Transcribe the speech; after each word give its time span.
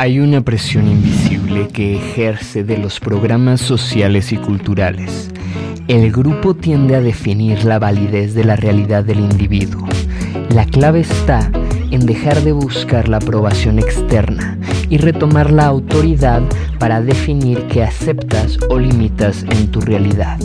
Hay 0.00 0.18
una 0.18 0.40
presión 0.40 0.88
invisible 0.88 1.68
que 1.68 1.94
ejerce 1.94 2.64
de 2.64 2.78
los 2.78 3.00
programas 3.00 3.60
sociales 3.60 4.32
y 4.32 4.38
culturales. 4.38 5.30
El 5.88 6.10
grupo 6.10 6.54
tiende 6.54 6.96
a 6.96 7.02
definir 7.02 7.64
la 7.64 7.78
validez 7.78 8.32
de 8.32 8.44
la 8.44 8.56
realidad 8.56 9.04
del 9.04 9.20
individuo. 9.20 9.86
La 10.54 10.64
clave 10.64 11.00
está 11.00 11.52
en 11.90 12.06
dejar 12.06 12.40
de 12.40 12.52
buscar 12.52 13.10
la 13.10 13.18
aprobación 13.18 13.78
externa 13.78 14.56
y 14.88 14.96
retomar 14.96 15.50
la 15.50 15.66
autoridad 15.66 16.40
para 16.78 17.02
definir 17.02 17.66
qué 17.66 17.82
aceptas 17.82 18.56
o 18.70 18.78
limitas 18.78 19.42
en 19.50 19.70
tu 19.70 19.82
realidad. 19.82 20.38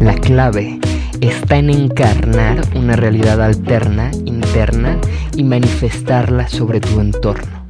La 0.00 0.16
clave 0.16 0.80
está 1.22 1.56
en 1.56 1.70
encarnar 1.70 2.60
una 2.74 2.94
realidad 2.94 3.40
alterna, 3.40 4.10
interna, 4.26 4.98
y 5.34 5.44
manifestarla 5.44 6.46
sobre 6.46 6.78
tu 6.80 7.00
entorno. 7.00 7.66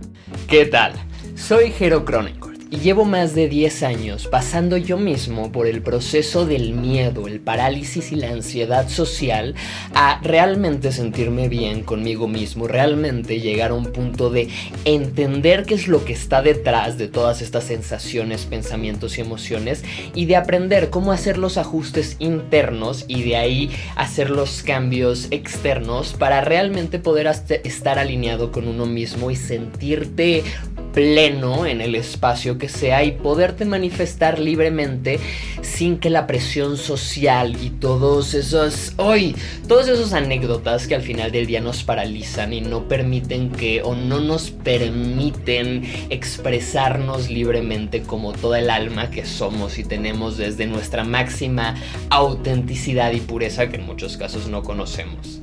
¿Qué 0.49 0.67
tal? 0.67 0.95
Soy 1.43 1.73
Jero 1.73 2.05
Cronencourt 2.05 2.63
y 2.71 2.79
llevo 2.79 3.05
más 3.05 3.35
de 3.35 3.49
10 3.49 3.83
años 3.83 4.29
pasando 4.29 4.79
yo 4.79 4.97
mismo 4.97 5.51
por 5.51 5.67
el 5.67 5.83
proceso 5.83 6.47
del 6.47 6.73
miedo, 6.73 7.27
el 7.27 7.41
parálisis 7.41 8.13
y 8.13 8.17
la 8.17 8.31
ansiedad 8.31 8.89
social 8.89 9.55
a 9.93 10.21
realmente 10.23 10.91
sentirme 10.91 11.49
bien 11.49 11.83
conmigo 11.83 12.29
mismo, 12.29 12.67
realmente 12.67 13.41
llegar 13.41 13.73
a 13.73 13.75
un 13.75 13.93
punto 13.93 14.31
de 14.31 14.49
entender 14.87 15.65
qué 15.67 15.75
es 15.75 15.87
lo 15.87 16.05
que 16.05 16.15
está 16.15 16.41
detrás 16.41 16.97
de 16.97 17.09
todas 17.09 17.43
estas 17.43 17.65
sensaciones, 17.65 18.47
pensamientos 18.47 19.19
y 19.19 19.21
emociones 19.21 19.85
y 20.15 20.25
de 20.25 20.37
aprender 20.37 20.89
cómo 20.89 21.13
hacer 21.13 21.37
los 21.37 21.59
ajustes 21.59 22.17
internos 22.21 23.05
y 23.07 23.23
de 23.25 23.37
ahí 23.37 23.71
hacer 23.97 24.31
los 24.31 24.63
cambios 24.63 25.27
externos 25.31 26.15
para 26.15 26.41
realmente 26.41 26.99
poder 27.01 27.27
estar 27.65 27.99
alineado 27.99 28.51
con 28.51 28.67
uno 28.67 28.87
mismo 28.87 29.31
y 29.31 29.37
sentirte 29.37 30.45
pleno 30.93 31.67
en 31.67 31.81
el 31.81 31.95
espacio 31.95 32.59
que 32.59 32.69
sea 32.69 33.05
y 33.05 33.13
poderte 33.13 33.65
manifestar 33.65 34.39
libremente 34.39 35.19
sin 35.63 35.99
que 35.99 36.11
la 36.11 36.27
presión 36.27 36.77
social 36.77 37.57
y 37.63 37.71
todos 37.71 38.35
esos 38.35 38.93
hoy 38.97 39.35
todos 39.69 39.89
esos 39.89 40.13
anécdotas 40.13 40.87
que 40.87 40.95
al 40.95 41.03
final 41.03 41.33
del 41.33 41.47
día 41.47 41.61
nos 41.61 41.83
paralizan 41.83 42.53
y 42.53 42.61
no 42.61 42.89
permiten 42.89 43.51
que 43.51 43.83
o 43.83 43.95
no 43.95 44.21
nos 44.21 44.51
permiten 44.51 45.83
expresarnos 46.11 47.31
libremente 47.31 48.03
como 48.03 48.33
toda 48.33 48.59
el 48.59 48.71
alma 48.71 49.11
que 49.11 49.25
somos 49.25 49.79
y 49.79 49.85
tenemos 49.85 50.37
desde 50.37 50.67
nuestra 50.67 51.05
máxima 51.05 51.75
autenticidad 52.11 53.13
y 53.13 53.21
pureza 53.21 53.69
que 53.69 53.77
en 53.77 53.87
muchos 53.87 54.17
casos 54.17 54.49
no 54.49 54.63
conocemos. 54.63 55.41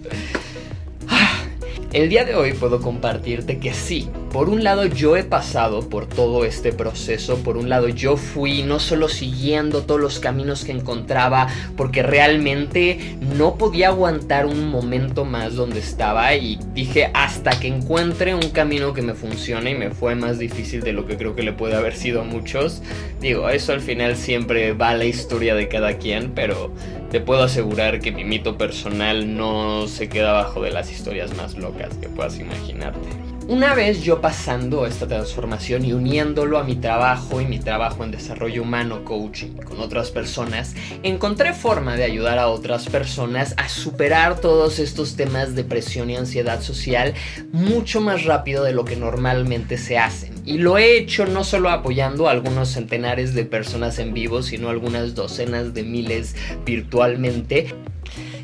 El 1.92 2.08
día 2.08 2.24
de 2.24 2.36
hoy 2.36 2.54
puedo 2.54 2.82
compartirte 2.82 3.58
que 3.58 3.74
sí, 3.74 4.10
por 4.32 4.50
un 4.50 4.64
lado 4.64 4.86
yo 4.86 5.18
he 5.18 5.24
pasado 5.24 5.90
por 5.90 6.06
todo 6.06 6.46
este 6.46 6.72
proceso, 6.72 7.38
por 7.38 7.58
un 7.58 7.70
lado 7.70 7.90
yo 7.90 8.16
fui 8.16 8.64
no 8.64 8.80
solo 8.80 9.10
siguiendo 9.10 9.84
todos 9.84 10.00
los 10.00 10.20
caminos 10.20 10.64
que 10.66 10.72
encontraba, 10.72 11.48
porque 11.76 12.04
realmente 12.04 13.18
no 13.36 13.56
podía 13.56 13.88
aguantar 13.88 14.46
un 14.46 14.70
momento 14.70 15.26
más 15.26 15.56
donde 15.56 15.80
estaba 15.80 16.36
y 16.36 16.60
dije 16.74 17.10
hasta 17.14 17.60
que 17.60 17.68
encuentre 17.68 18.36
un 18.36 18.50
camino 18.50 18.94
que 18.94 19.02
me 19.02 19.14
funcione 19.14 19.72
y 19.72 19.76
me 19.76 19.92
fue 19.92 20.16
más 20.16 20.38
difícil 20.38 20.82
de 20.82 20.94
lo 20.94 21.08
que 21.08 21.18
creo 21.18 21.36
que 21.36 21.44
le 21.44 21.54
puede 21.54 21.76
haber 21.76 21.96
sido 21.96 22.22
a 22.22 22.24
muchos. 22.24 22.82
Digo, 23.20 23.50
eso 23.50 23.74
al 23.74 23.82
final 23.82 24.16
siempre 24.16 24.74
va 24.74 24.94
la 24.94 25.06
historia 25.06 25.56
de 25.56 25.68
cada 25.68 25.98
quien, 25.98 26.32
pero 26.36 26.72
te 27.10 27.20
puedo 27.20 27.44
asegurar 27.44 28.00
que 28.00 28.12
mi 28.12 28.24
mito 28.24 28.58
personal 28.58 29.36
no 29.36 29.88
se 29.88 30.08
queda 30.10 30.32
abajo 30.32 30.62
de 30.62 30.72
las 30.72 30.92
historias 30.92 31.36
más 31.36 31.58
locas 31.58 31.94
que 31.96 32.08
puedas 32.08 32.40
imaginarte. 32.40 33.39
Una 33.50 33.74
vez 33.74 34.04
yo 34.04 34.22
pasando 34.22 34.86
esta 34.86 35.08
transformación 35.08 35.84
y 35.84 35.92
uniéndolo 35.92 36.60
a 36.60 36.64
mi 36.64 36.76
trabajo 36.76 37.42
y 37.42 37.46
mi 37.46 37.58
trabajo 37.58 38.04
en 38.04 38.12
desarrollo 38.12 38.62
humano, 38.62 39.04
coaching 39.04 39.54
con 39.54 39.80
otras 39.80 40.12
personas, 40.12 40.76
encontré 41.02 41.54
forma 41.54 41.96
de 41.96 42.04
ayudar 42.04 42.38
a 42.38 42.50
otras 42.50 42.88
personas 42.88 43.56
a 43.58 43.68
superar 43.68 44.40
todos 44.40 44.78
estos 44.78 45.16
temas 45.16 45.56
de 45.56 45.64
presión 45.64 46.12
y 46.12 46.16
ansiedad 46.16 46.62
social 46.62 47.16
mucho 47.52 48.02
más 48.02 48.24
rápido 48.24 48.64
de 48.64 48.74
lo 48.74 48.86
que 48.86 48.96
normalmente 48.96 49.80
se 49.80 49.98
hacen. 49.98 50.32
Y 50.46 50.60
lo 50.60 50.78
he 50.78 50.96
hecho 51.00 51.26
no 51.26 51.44
solo 51.44 51.72
apoyando 51.72 52.28
a 52.28 52.32
algunos 52.32 52.70
centenares 52.70 53.34
de 53.34 53.46
personas 53.46 53.98
en 53.98 54.14
vivo, 54.14 54.44
sino 54.44 54.70
algunas 54.70 55.16
docenas 55.16 55.74
de 55.74 55.82
miles 55.82 56.36
virtualmente. 56.68 57.74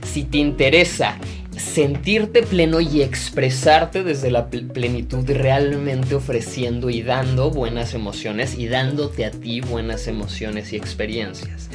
Si 0.01 0.23
te 0.23 0.39
interesa 0.39 1.19
sentirte 1.57 2.43
pleno 2.43 2.79
y 2.81 3.01
expresarte 3.01 4.03
desde 4.03 4.31
la 4.31 4.47
plenitud 4.49 5.29
realmente 5.29 6.16
ofreciendo 6.16 6.89
y 6.89 7.01
dando 7.01 7.49
buenas 7.51 7.93
emociones 7.93 8.57
y 8.57 8.67
dándote 8.67 9.25
a 9.25 9.31
ti 9.31 9.61
buenas 9.61 10.07
emociones 10.07 10.73
y 10.73 10.75
experiencias. 10.75 11.69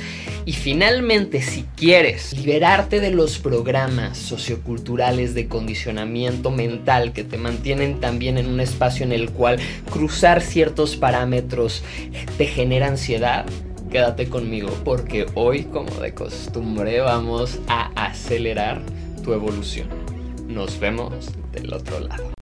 Y 0.46 0.52
finalmente, 0.54 1.42
si 1.42 1.64
quieres 1.76 2.32
liberarte 2.36 2.98
de 3.00 3.10
los 3.10 3.38
programas 3.38 4.16
socioculturales 4.16 5.34
de 5.34 5.48
condicionamiento 5.48 6.50
mental 6.50 7.12
que 7.12 7.24
te 7.24 7.36
mantienen 7.36 8.00
también 8.00 8.38
en 8.38 8.46
un 8.46 8.60
espacio 8.60 9.04
en 9.04 9.12
el 9.12 9.30
cual 9.30 9.58
cruzar 9.90 10.40
ciertos 10.40 10.96
parámetros 10.96 11.82
te 12.38 12.46
genera 12.46 12.86
ansiedad, 12.86 13.44
quédate 13.90 14.28
conmigo 14.28 14.70
porque 14.84 15.26
hoy, 15.34 15.64
como 15.64 15.90
de 16.00 16.14
costumbre, 16.14 17.00
vamos 17.00 17.58
a 17.68 17.90
acelerar 18.06 18.80
evolución. 19.34 19.88
Nos 20.46 20.78
vemos 20.80 21.12
del 21.52 21.72
otro 21.72 22.00
lado. 22.00 22.32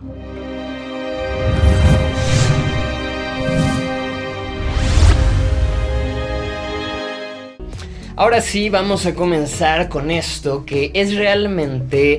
Ahora 8.17 8.41
sí, 8.41 8.69
vamos 8.69 9.07
a 9.07 9.15
comenzar 9.15 9.89
con 9.89 10.11
esto 10.11 10.67
que 10.67 10.91
es 10.93 11.15
realmente 11.15 12.19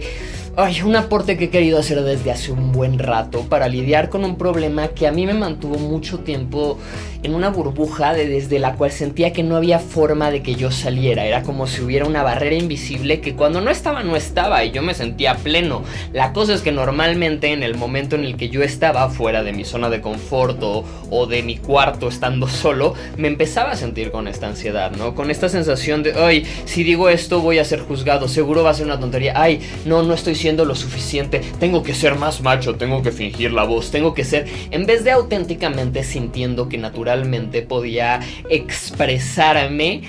Ay, 0.62 0.82
un 0.82 0.94
aporte 0.98 1.38
que 1.38 1.46
he 1.46 1.50
querido 1.50 1.80
hacer 1.80 2.04
desde 2.04 2.32
hace 2.32 2.52
un 2.52 2.74
buen 2.74 3.00
rato 3.00 3.44
para 3.44 3.70
lidiar 3.70 4.10
con 4.10 4.26
un 4.26 4.36
problema 4.36 4.90
que 4.90 5.08
a 5.08 5.12
mí 5.14 5.26
me 5.26 5.34
mantuvo 5.34 5.80
mucho 5.80 6.20
tiempo 6.20 6.78
en 7.24 7.34
una 7.34 7.50
burbuja 7.50 8.14
de, 8.14 8.28
desde 8.28 8.60
la 8.60 8.76
cual 8.76 8.92
sentía 8.92 9.32
que 9.32 9.42
no 9.42 9.56
había 9.56 9.80
forma 9.80 10.32
de 10.32 10.42
que 10.42 10.56
yo 10.56 10.70
saliera. 10.70 11.26
Era 11.26 11.44
como 11.44 11.66
si 11.66 11.82
hubiera 11.82 12.06
una 12.06 12.24
barrera 12.24 12.56
invisible 12.56 13.22
que 13.22 13.36
cuando 13.36 13.62
no 13.62 13.72
estaba, 13.72 14.04
no 14.04 14.18
estaba 14.18 14.66
y 14.66 14.72
yo 14.72 14.82
me 14.82 14.94
sentía 14.94 15.36
pleno. 15.36 15.84
La 16.12 16.34
cosa 16.34 16.54
es 16.54 16.62
que 16.62 16.74
normalmente 16.74 17.54
en 17.54 17.64
el 17.64 17.76
momento 17.76 18.18
en 18.18 18.26
el 18.26 18.36
que 18.36 18.50
yo 18.50 18.62
estaba 18.62 19.10
fuera 19.10 19.44
de 19.44 19.54
mi 19.54 19.64
zona 19.64 19.90
de 19.90 20.02
confort 20.02 20.62
o, 20.62 20.84
o 21.10 21.26
de 21.26 21.42
mi 21.42 21.56
cuarto 21.56 22.10
estando 22.10 22.48
solo, 22.50 22.96
me 23.16 23.30
empezaba 23.30 23.72
a 23.72 23.76
sentir 23.78 24.12
con 24.12 24.28
esta 24.28 24.48
ansiedad, 24.48 24.92
¿no? 24.92 25.16
Con 25.16 25.32
esta 25.32 25.48
sensación 25.48 26.04
de, 26.04 26.16
ay, 26.16 26.46
si 26.66 26.84
digo 26.84 27.08
esto 27.08 27.40
voy 27.40 27.60
a 27.60 27.64
ser 27.64 27.80
juzgado, 27.80 28.28
seguro 28.28 28.64
va 28.64 28.72
a 28.72 28.74
ser 28.74 28.88
una 28.88 29.00
tontería, 29.00 29.34
ay, 29.38 29.62
no, 29.86 30.04
no 30.04 30.14
estoy 30.14 30.36
siendo 30.36 30.49
lo 30.58 30.76
suficiente, 30.76 31.42
tengo 31.60 31.84
que 31.84 31.94
ser 31.94 32.16
más 32.16 32.42
macho, 32.42 32.76
tengo 32.76 33.02
que 33.02 33.12
fingir 33.12 33.52
la 33.54 33.64
voz, 33.64 33.92
tengo 33.92 34.14
que 34.14 34.24
ser, 34.24 34.48
en 34.72 34.86
vez 34.86 35.04
de 35.04 35.12
auténticamente 35.12 36.04
sintiendo 36.04 36.70
que 36.70 36.78
naturalmente 36.78 37.62
podía 37.62 38.20
expresarme 38.50 40.02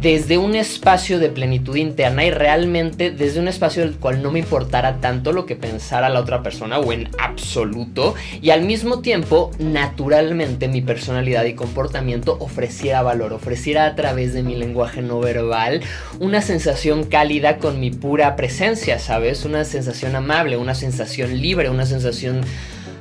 desde 0.00 0.38
un 0.38 0.54
espacio 0.54 1.18
de 1.18 1.28
plenitud 1.28 1.76
interna 1.76 2.24
y 2.24 2.30
realmente 2.30 3.10
desde 3.10 3.40
un 3.40 3.48
espacio 3.48 3.82
del 3.82 3.96
cual 3.96 4.22
no 4.22 4.30
me 4.30 4.38
importara 4.38 5.00
tanto 5.00 5.32
lo 5.32 5.44
que 5.44 5.56
pensara 5.56 6.08
la 6.08 6.20
otra 6.20 6.42
persona 6.42 6.78
o 6.78 6.92
en 6.92 7.08
absoluto 7.18 8.14
y 8.40 8.50
al 8.50 8.62
mismo 8.62 9.00
tiempo 9.00 9.50
naturalmente 9.58 10.68
mi 10.68 10.82
personalidad 10.82 11.44
y 11.44 11.54
comportamiento 11.54 12.36
ofreciera 12.40 13.02
valor, 13.02 13.32
ofreciera 13.32 13.86
a 13.86 13.96
través 13.96 14.32
de 14.34 14.42
mi 14.42 14.54
lenguaje 14.54 15.02
no 15.02 15.18
verbal 15.20 15.80
una 16.20 16.42
sensación 16.42 17.04
cálida 17.04 17.58
con 17.58 17.80
mi 17.80 17.90
pura 17.90 18.36
presencia, 18.36 18.98
¿sabes? 18.98 19.44
Una 19.44 19.64
sensación 19.64 20.14
amable, 20.14 20.56
una 20.56 20.74
sensación 20.74 21.38
libre, 21.38 21.70
una 21.70 21.86
sensación... 21.86 22.42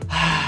Ah, 0.10 0.47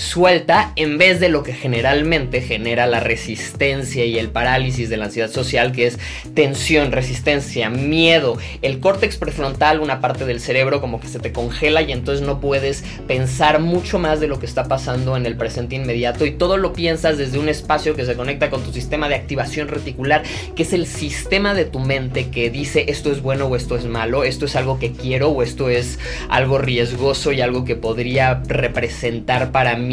suelta 0.00 0.72
en 0.76 0.96
vez 0.96 1.20
de 1.20 1.28
lo 1.28 1.42
que 1.42 1.52
generalmente 1.52 2.40
genera 2.40 2.86
la 2.86 3.00
resistencia 3.00 4.04
y 4.06 4.18
el 4.18 4.30
parálisis 4.30 4.88
de 4.88 4.96
la 4.96 5.04
ansiedad 5.04 5.30
social, 5.30 5.72
que 5.72 5.86
es 5.86 5.98
tensión, 6.34 6.90
resistencia, 6.90 7.68
miedo. 7.68 8.38
El 8.62 8.80
córtex 8.80 9.18
prefrontal, 9.18 9.80
una 9.80 10.00
parte 10.00 10.24
del 10.24 10.40
cerebro 10.40 10.80
como 10.80 11.00
que 11.00 11.08
se 11.08 11.18
te 11.18 11.32
congela 11.32 11.82
y 11.82 11.92
entonces 11.92 12.26
no 12.26 12.40
puedes 12.40 12.82
pensar 13.06 13.60
mucho 13.60 13.98
más 13.98 14.20
de 14.20 14.28
lo 14.28 14.40
que 14.40 14.46
está 14.46 14.64
pasando 14.64 15.16
en 15.16 15.26
el 15.26 15.36
presente 15.36 15.76
inmediato 15.76 16.24
y 16.24 16.30
todo 16.30 16.56
lo 16.56 16.72
piensas 16.72 17.18
desde 17.18 17.38
un 17.38 17.50
espacio 17.50 17.94
que 17.94 18.06
se 18.06 18.16
conecta 18.16 18.48
con 18.48 18.62
tu 18.62 18.72
sistema 18.72 19.08
de 19.08 19.16
activación 19.16 19.68
reticular, 19.68 20.22
que 20.56 20.62
es 20.62 20.72
el 20.72 20.86
sistema 20.86 21.52
de 21.52 21.66
tu 21.66 21.78
mente 21.78 22.30
que 22.30 22.48
dice 22.48 22.86
esto 22.88 23.12
es 23.12 23.20
bueno 23.20 23.46
o 23.46 23.56
esto 23.56 23.76
es 23.76 23.84
malo, 23.84 24.24
esto 24.24 24.46
es 24.46 24.56
algo 24.56 24.78
que 24.78 24.92
quiero 24.92 25.28
o 25.28 25.42
esto 25.42 25.68
es 25.68 25.98
algo 26.30 26.56
riesgoso 26.56 27.32
y 27.32 27.42
algo 27.42 27.66
que 27.66 27.76
podría 27.76 28.42
representar 28.46 29.52
para 29.52 29.76
mí 29.76 29.89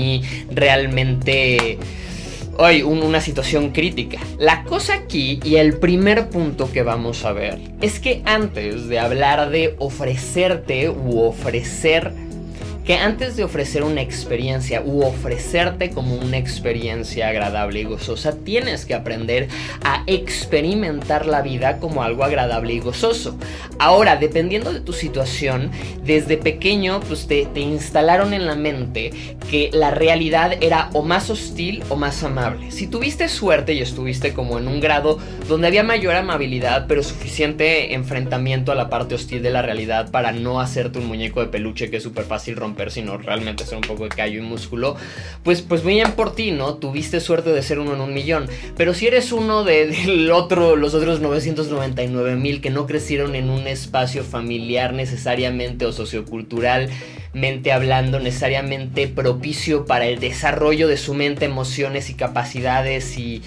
realmente 0.52 1.78
hoy 2.58 2.82
una 2.82 3.22
situación 3.22 3.70
crítica. 3.72 4.20
La 4.40 4.64
cosa 4.64 4.96
aquí 4.96 5.40
y 5.44 5.56
el 5.56 5.78
primer 5.78 6.30
punto 6.30 6.72
que 6.72 6.84
vamos 6.84 7.26
a 7.26 7.32
ver 7.32 7.60
es 7.82 8.00
que 8.00 8.22
antes 8.26 8.88
de 8.88 9.00
hablar 9.00 9.50
de 9.50 9.76
ofrecerte 9.78 10.90
u 10.90 11.20
ofrecer 11.20 12.14
que 12.88 12.96
antes 12.96 13.36
de 13.36 13.44
ofrecer 13.44 13.84
una 13.84 14.02
experiencia 14.02 14.82
u 14.82 15.04
ofrecerte 15.04 15.90
como 15.90 16.16
una 16.16 16.38
experiencia 16.38 17.28
agradable 17.28 17.82
y 17.82 17.84
gozosa, 17.84 18.38
tienes 18.46 18.86
que 18.86 18.94
aprender 18.94 19.50
a 19.84 20.04
experimentar 20.08 21.26
la 21.26 21.42
vida 21.42 21.80
como 21.80 22.02
algo 22.02 22.24
agradable 22.24 22.74
y 22.74 22.80
gozoso. 22.80 23.38
Ahora, 23.78 24.16
dependiendo 24.16 24.72
de 24.72 24.80
tu 24.80 24.94
situación, 24.94 25.70
desde 26.06 26.38
pequeño 26.38 27.02
pues 27.02 27.28
te, 27.28 27.46
te 27.48 27.60
instalaron 27.60 28.34
en 28.34 28.46
la 28.46 28.56
mente 28.56 29.12
que 29.52 29.70
la 29.74 29.92
realidad 29.92 30.54
era 30.62 30.90
o 30.94 31.04
más 31.04 31.30
hostil 31.30 31.84
o 31.90 31.98
más 31.98 32.24
amable. 32.24 32.72
Si 32.72 32.88
tuviste 32.88 33.28
suerte 33.28 33.74
y 33.74 33.82
estuviste 33.82 34.34
como 34.34 34.60
en 34.60 34.68
un 34.70 34.80
grado 34.80 35.20
donde 35.50 35.68
había 35.68 35.84
mayor 35.84 36.16
amabilidad, 36.16 36.86
pero 36.88 37.04
suficiente 37.04 37.94
enfrentamiento 37.96 38.72
a 38.72 38.76
la 38.76 38.90
parte 38.90 39.16
hostil 39.16 39.44
de 39.44 39.52
la 39.52 39.62
realidad 39.62 40.10
para 40.10 40.32
no 40.32 40.62
hacerte 40.62 41.00
un 41.00 41.08
muñeco 41.08 41.42
de 41.42 41.48
peluche 41.48 41.90
que 41.90 41.98
es 41.98 42.04
súper 42.04 42.24
fácil 42.24 42.56
romper, 42.56 42.77
sino 42.92 43.18
realmente 43.18 43.66
ser 43.66 43.78
un 43.78 43.84
poco 43.84 44.04
de 44.04 44.10
callo 44.10 44.40
y 44.40 44.42
músculo, 44.42 44.96
pues, 45.44 45.62
pues 45.62 45.84
bien 45.84 46.12
por 46.14 46.36
ti, 46.36 46.52
¿no? 46.52 46.76
Tuviste 46.76 47.20
suerte 47.20 47.52
de 47.52 47.62
ser 47.62 47.80
uno 47.80 47.94
en 47.94 48.02
un 48.02 48.14
millón. 48.14 48.48
Pero 48.76 48.94
si 48.94 49.08
eres 49.08 49.32
uno 49.32 49.64
de, 49.64 50.30
otro, 50.34 50.76
los 50.76 50.94
otros 50.94 51.20
999 51.20 52.36
mil 52.36 52.62
que 52.62 52.70
no 52.70 52.86
crecieron 52.86 53.36
en 53.36 53.50
un 53.50 53.68
espacio 53.68 54.24
familiar 54.24 54.94
necesariamente 54.94 55.86
o 55.86 55.92
socioculturalmente 55.92 57.72
hablando, 57.72 58.20
necesariamente 58.20 59.08
propicio 59.08 59.86
para 59.86 60.06
el 60.06 60.20
desarrollo 60.20 60.88
de 60.88 60.98
su 60.98 61.14
mente, 61.14 61.46
emociones 61.46 62.10
y 62.10 62.14
capacidades 62.14 63.18
y 63.18 63.42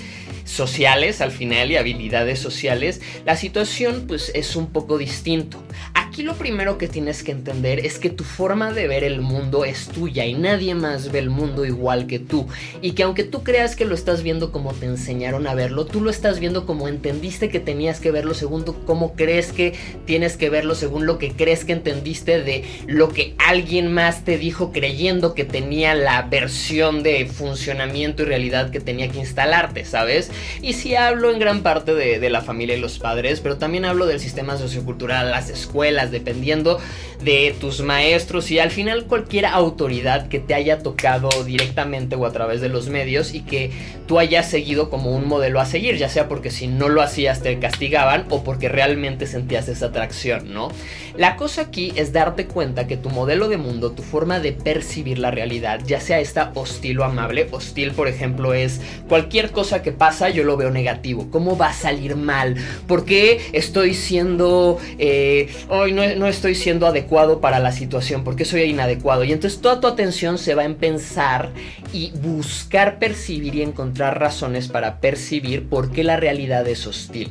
sociales 0.50 1.20
al 1.20 1.30
final 1.30 1.70
y 1.70 1.76
habilidades 1.76 2.38
sociales, 2.38 3.00
la 3.24 3.36
situación 3.36 4.04
pues 4.06 4.32
es 4.34 4.56
un 4.56 4.66
poco 4.66 4.98
distinto. 4.98 5.62
Aquí 5.94 6.22
lo 6.22 6.34
primero 6.34 6.76
que 6.76 6.88
tienes 6.88 7.22
que 7.22 7.30
entender 7.30 7.86
es 7.86 7.98
que 7.98 8.10
tu 8.10 8.24
forma 8.24 8.72
de 8.72 8.88
ver 8.88 9.04
el 9.04 9.20
mundo 9.20 9.64
es 9.64 9.86
tuya 9.86 10.26
y 10.26 10.34
nadie 10.34 10.74
más 10.74 11.12
ve 11.12 11.20
el 11.20 11.30
mundo 11.30 11.64
igual 11.64 12.06
que 12.06 12.18
tú. 12.18 12.48
Y 12.82 12.92
que 12.92 13.04
aunque 13.04 13.22
tú 13.22 13.44
creas 13.44 13.76
que 13.76 13.84
lo 13.84 13.94
estás 13.94 14.22
viendo 14.22 14.50
como 14.50 14.72
te 14.72 14.86
enseñaron 14.86 15.46
a 15.46 15.54
verlo, 15.54 15.86
tú 15.86 16.00
lo 16.00 16.10
estás 16.10 16.40
viendo 16.40 16.66
como 16.66 16.88
entendiste 16.88 17.48
que 17.48 17.60
tenías 17.60 18.00
que 18.00 18.10
verlo 18.10 18.34
según 18.34 18.64
cómo 18.64 19.14
crees 19.14 19.52
que 19.52 19.74
tienes 20.04 20.36
que 20.36 20.50
verlo, 20.50 20.74
según 20.74 21.06
lo 21.06 21.18
que 21.18 21.32
crees 21.32 21.64
que 21.64 21.72
entendiste 21.72 22.42
de 22.42 22.64
lo 22.86 23.08
que 23.08 23.34
alguien 23.38 23.92
más 23.92 24.24
te 24.24 24.36
dijo 24.36 24.72
creyendo 24.72 25.34
que 25.34 25.44
tenía 25.44 25.94
la 25.94 26.22
versión 26.22 27.02
de 27.02 27.26
funcionamiento 27.26 28.22
y 28.22 28.26
realidad 28.26 28.70
que 28.70 28.80
tenía 28.80 29.08
que 29.08 29.18
instalarte, 29.18 29.84
¿sabes? 29.84 30.30
Y 30.62 30.74
sí 30.74 30.94
hablo 30.94 31.30
en 31.30 31.38
gran 31.38 31.62
parte 31.62 31.94
de, 31.94 32.18
de 32.18 32.30
la 32.30 32.42
familia 32.42 32.76
y 32.76 32.80
los 32.80 32.98
padres, 32.98 33.40
pero 33.40 33.56
también 33.56 33.84
hablo 33.84 34.06
del 34.06 34.20
sistema 34.20 34.56
sociocultural, 34.56 35.30
las 35.30 35.50
escuelas, 35.50 36.10
dependiendo 36.10 36.78
de 37.22 37.54
tus 37.60 37.82
maestros 37.82 38.50
y 38.50 38.58
al 38.58 38.70
final 38.70 39.04
cualquier 39.04 39.46
autoridad 39.46 40.28
que 40.28 40.40
te 40.40 40.54
haya 40.54 40.82
tocado 40.82 41.28
directamente 41.44 42.16
o 42.16 42.24
a 42.24 42.32
través 42.32 42.60
de 42.60 42.68
los 42.68 42.88
medios 42.88 43.34
y 43.34 43.40
que 43.40 43.70
tú 44.06 44.18
hayas 44.18 44.48
seguido 44.48 44.90
como 44.90 45.14
un 45.14 45.28
modelo 45.28 45.60
a 45.60 45.66
seguir, 45.66 45.96
ya 45.96 46.08
sea 46.08 46.28
porque 46.28 46.50
si 46.50 46.66
no 46.66 46.88
lo 46.88 47.02
hacías 47.02 47.42
te 47.42 47.58
castigaban 47.58 48.24
o 48.30 48.42
porque 48.42 48.68
realmente 48.68 49.26
sentías 49.26 49.68
esa 49.68 49.86
atracción, 49.86 50.52
¿no? 50.52 50.68
La 51.16 51.36
cosa 51.36 51.62
aquí 51.62 51.92
es 51.96 52.12
darte 52.12 52.46
cuenta 52.46 52.86
que 52.86 52.96
tu 52.96 53.10
modelo 53.10 53.48
de 53.48 53.58
mundo, 53.58 53.92
tu 53.92 54.02
forma 54.02 54.40
de 54.40 54.52
percibir 54.52 55.18
la 55.18 55.30
realidad, 55.30 55.80
ya 55.84 56.00
sea 56.00 56.20
esta 56.20 56.52
hostil 56.54 57.00
o 57.00 57.04
amable, 57.04 57.48
hostil 57.50 57.92
por 57.92 58.08
ejemplo 58.08 58.54
es 58.54 58.80
cualquier 59.08 59.50
cosa 59.50 59.82
que 59.82 59.92
pasa 59.92 60.29
yo 60.30 60.44
lo 60.44 60.56
veo 60.56 60.70
negativo, 60.70 61.28
¿cómo 61.30 61.56
va 61.56 61.68
a 61.68 61.72
salir 61.72 62.16
mal? 62.16 62.56
¿Por 62.86 63.04
qué 63.04 63.40
estoy 63.52 63.94
siendo... 63.94 64.78
Eh, 64.98 65.48
hoy 65.68 65.92
no, 65.92 66.26
estoy 66.26 66.54
siendo 66.54 66.86
adecuado 66.86 67.40
para 67.40 67.58
la 67.58 67.72
situación, 67.72 68.24
porque 68.24 68.44
soy 68.44 68.62
inadecuado. 68.62 69.24
Y 69.24 69.32
entonces 69.32 69.60
toda 69.60 69.80
tu 69.80 69.86
atención 69.86 70.38
se 70.38 70.54
va 70.54 70.64
en 70.64 70.74
pensar 70.74 71.50
y 71.92 72.12
buscar 72.22 72.98
percibir 72.98 73.54
y 73.54 73.62
encontrar 73.62 74.18
razones 74.18 74.68
para 74.68 75.00
percibir 75.00 75.68
por 75.68 75.90
qué 75.90 76.04
la 76.04 76.16
realidad 76.16 76.66
es 76.68 76.86
hostil. 76.86 77.30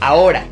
Ahora, 0.00 0.46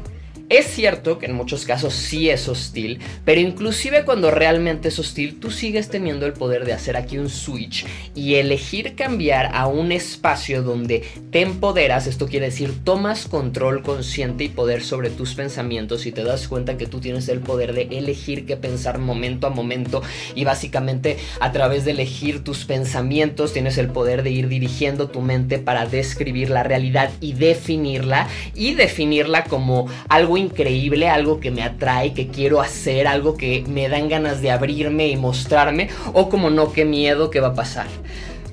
es 0.50 0.66
cierto 0.66 1.18
que 1.20 1.26
en 1.26 1.34
muchos 1.34 1.64
casos 1.64 1.94
sí 1.94 2.28
es 2.28 2.48
hostil, 2.48 2.98
pero 3.24 3.40
inclusive 3.40 4.04
cuando 4.04 4.32
realmente 4.32 4.88
es 4.88 4.98
hostil, 4.98 5.38
tú 5.38 5.52
sigues 5.52 5.88
teniendo 5.88 6.26
el 6.26 6.32
poder 6.32 6.64
de 6.64 6.72
hacer 6.72 6.96
aquí 6.96 7.18
un 7.18 7.30
switch 7.30 7.86
y 8.16 8.34
elegir 8.34 8.96
cambiar 8.96 9.54
a 9.54 9.68
un 9.68 9.92
espacio 9.92 10.64
donde 10.64 11.04
te 11.30 11.42
empoderas, 11.42 12.08
esto 12.08 12.26
quiere 12.26 12.46
decir 12.46 12.74
tomas 12.82 13.28
control 13.28 13.82
consciente 13.82 14.42
y 14.42 14.48
poder 14.48 14.82
sobre 14.82 15.10
tus 15.10 15.34
pensamientos 15.36 16.04
y 16.04 16.10
te 16.10 16.24
das 16.24 16.48
cuenta 16.48 16.76
que 16.76 16.86
tú 16.86 16.98
tienes 16.98 17.28
el 17.28 17.38
poder 17.38 17.72
de 17.72 17.82
elegir 17.82 18.44
qué 18.44 18.56
pensar 18.56 18.98
momento 18.98 19.46
a 19.46 19.50
momento 19.50 20.02
y 20.34 20.44
básicamente 20.44 21.16
a 21.38 21.52
través 21.52 21.84
de 21.84 21.92
elegir 21.92 22.42
tus 22.42 22.64
pensamientos 22.64 23.52
tienes 23.52 23.78
el 23.78 23.86
poder 23.86 24.24
de 24.24 24.30
ir 24.30 24.48
dirigiendo 24.48 25.08
tu 25.10 25.20
mente 25.20 25.60
para 25.60 25.86
describir 25.86 26.50
la 26.50 26.64
realidad 26.64 27.12
y 27.20 27.34
definirla 27.34 28.26
y 28.56 28.74
definirla 28.74 29.44
como 29.44 29.86
algo 30.08 30.39
increíble, 30.40 31.08
algo 31.08 31.38
que 31.38 31.50
me 31.50 31.62
atrae, 31.62 32.12
que 32.12 32.28
quiero 32.28 32.60
hacer, 32.60 33.06
algo 33.06 33.36
que 33.36 33.64
me 33.68 33.88
dan 33.88 34.08
ganas 34.08 34.42
de 34.42 34.50
abrirme 34.50 35.08
y 35.08 35.16
mostrarme, 35.16 35.88
o 36.12 36.28
como 36.28 36.50
no, 36.50 36.72
qué 36.72 36.84
miedo 36.84 37.30
que 37.30 37.40
va 37.40 37.48
a 37.48 37.54
pasar. 37.54 37.86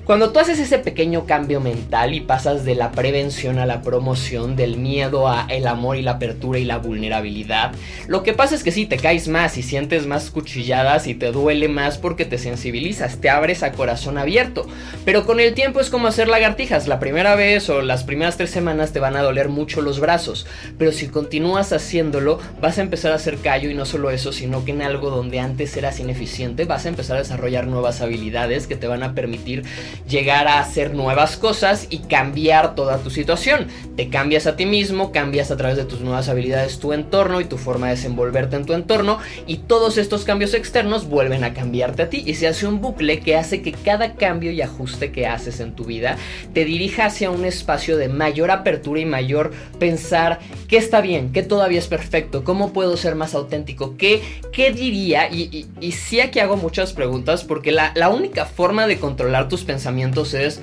Cuando 0.08 0.30
tú 0.30 0.38
haces 0.40 0.58
ese 0.58 0.78
pequeño 0.78 1.26
cambio 1.26 1.60
mental 1.60 2.14
y 2.14 2.20
pasas 2.20 2.64
de 2.64 2.74
la 2.74 2.92
prevención 2.92 3.58
a 3.58 3.66
la 3.66 3.82
promoción, 3.82 4.56
del 4.56 4.78
miedo 4.78 5.28
a 5.28 5.44
el 5.50 5.66
amor 5.66 5.98
y 5.98 6.02
la 6.02 6.12
apertura 6.12 6.58
y 6.58 6.64
la 6.64 6.78
vulnerabilidad, 6.78 7.72
lo 8.06 8.22
que 8.22 8.32
pasa 8.32 8.54
es 8.54 8.64
que 8.64 8.72
sí, 8.72 8.86
te 8.86 8.96
caes 8.96 9.28
más 9.28 9.58
y 9.58 9.62
sientes 9.62 10.06
más 10.06 10.30
cuchilladas 10.30 11.06
y 11.08 11.14
te 11.14 11.30
duele 11.30 11.68
más 11.68 11.98
porque 11.98 12.24
te 12.24 12.38
sensibilizas, 12.38 13.20
te 13.20 13.28
abres 13.28 13.62
a 13.62 13.72
corazón 13.72 14.16
abierto. 14.16 14.66
Pero 15.04 15.26
con 15.26 15.40
el 15.40 15.52
tiempo 15.52 15.78
es 15.78 15.90
como 15.90 16.06
hacer 16.06 16.28
lagartijas, 16.28 16.88
la 16.88 17.00
primera 17.00 17.34
vez 17.34 17.68
o 17.68 17.82
las 17.82 18.02
primeras 18.02 18.38
tres 18.38 18.48
semanas 18.48 18.94
te 18.94 19.00
van 19.00 19.14
a 19.14 19.22
doler 19.22 19.50
mucho 19.50 19.82
los 19.82 20.00
brazos, 20.00 20.46
pero 20.78 20.90
si 20.90 21.08
continúas 21.08 21.74
haciéndolo 21.74 22.38
vas 22.62 22.78
a 22.78 22.82
empezar 22.82 23.12
a 23.12 23.16
hacer 23.16 23.36
callo 23.36 23.68
y 23.68 23.74
no 23.74 23.84
solo 23.84 24.08
eso, 24.08 24.32
sino 24.32 24.64
que 24.64 24.72
en 24.72 24.80
algo 24.80 25.10
donde 25.10 25.38
antes 25.38 25.76
eras 25.76 26.00
ineficiente 26.00 26.64
vas 26.64 26.86
a 26.86 26.88
empezar 26.88 27.18
a 27.18 27.20
desarrollar 27.20 27.66
nuevas 27.66 28.00
habilidades 28.00 28.66
que 28.66 28.76
te 28.76 28.86
van 28.86 29.02
a 29.02 29.12
permitir 29.12 29.64
llegar 30.08 30.48
a 30.48 30.60
hacer 30.60 30.94
nuevas 30.94 31.36
cosas 31.36 31.86
y 31.90 31.98
cambiar 31.98 32.74
toda 32.74 32.98
tu 32.98 33.10
situación. 33.10 33.68
Te 33.96 34.08
cambias 34.08 34.46
a 34.46 34.56
ti 34.56 34.66
mismo, 34.66 35.12
cambias 35.12 35.50
a 35.50 35.56
través 35.56 35.76
de 35.76 35.84
tus 35.84 36.00
nuevas 36.00 36.28
habilidades 36.28 36.78
tu 36.78 36.92
entorno 36.92 37.40
y 37.40 37.44
tu 37.44 37.58
forma 37.58 37.88
de 37.88 37.96
desenvolverte 37.96 38.56
en 38.56 38.66
tu 38.66 38.72
entorno 38.72 39.18
y 39.46 39.58
todos 39.58 39.98
estos 39.98 40.24
cambios 40.24 40.54
externos 40.54 41.08
vuelven 41.08 41.44
a 41.44 41.54
cambiarte 41.54 42.02
a 42.02 42.10
ti 42.10 42.22
y 42.26 42.34
se 42.34 42.48
hace 42.48 42.66
un 42.66 42.80
bucle 42.80 43.20
que 43.20 43.36
hace 43.36 43.62
que 43.62 43.72
cada 43.72 44.14
cambio 44.14 44.52
y 44.52 44.62
ajuste 44.62 45.10
que 45.10 45.26
haces 45.26 45.60
en 45.60 45.74
tu 45.74 45.84
vida 45.84 46.16
te 46.54 46.64
dirija 46.64 47.06
hacia 47.06 47.30
un 47.30 47.44
espacio 47.44 47.96
de 47.96 48.08
mayor 48.08 48.50
apertura 48.50 49.00
y 49.00 49.04
mayor 49.04 49.52
pensar 49.78 50.38
qué 50.68 50.76
está 50.76 51.00
bien, 51.00 51.32
qué 51.32 51.42
todavía 51.42 51.78
es 51.78 51.88
perfecto, 51.88 52.44
cómo 52.44 52.72
puedo 52.72 52.96
ser 52.96 53.14
más 53.14 53.34
auténtico, 53.34 53.96
qué, 53.96 54.22
qué 54.52 54.72
diría 54.72 55.28
y, 55.30 55.66
y, 55.80 55.92
sí 55.92 56.20
aquí 56.20 56.38
hago 56.38 56.56
muchas 56.56 56.92
preguntas 56.92 57.44
porque 57.44 57.72
la, 57.72 57.92
la 57.94 58.08
única 58.08 58.44
forma 58.46 58.86
de 58.86 58.98
controlar 58.98 59.48
tus 59.48 59.64
pensamientos 59.64 59.87
es 60.34 60.60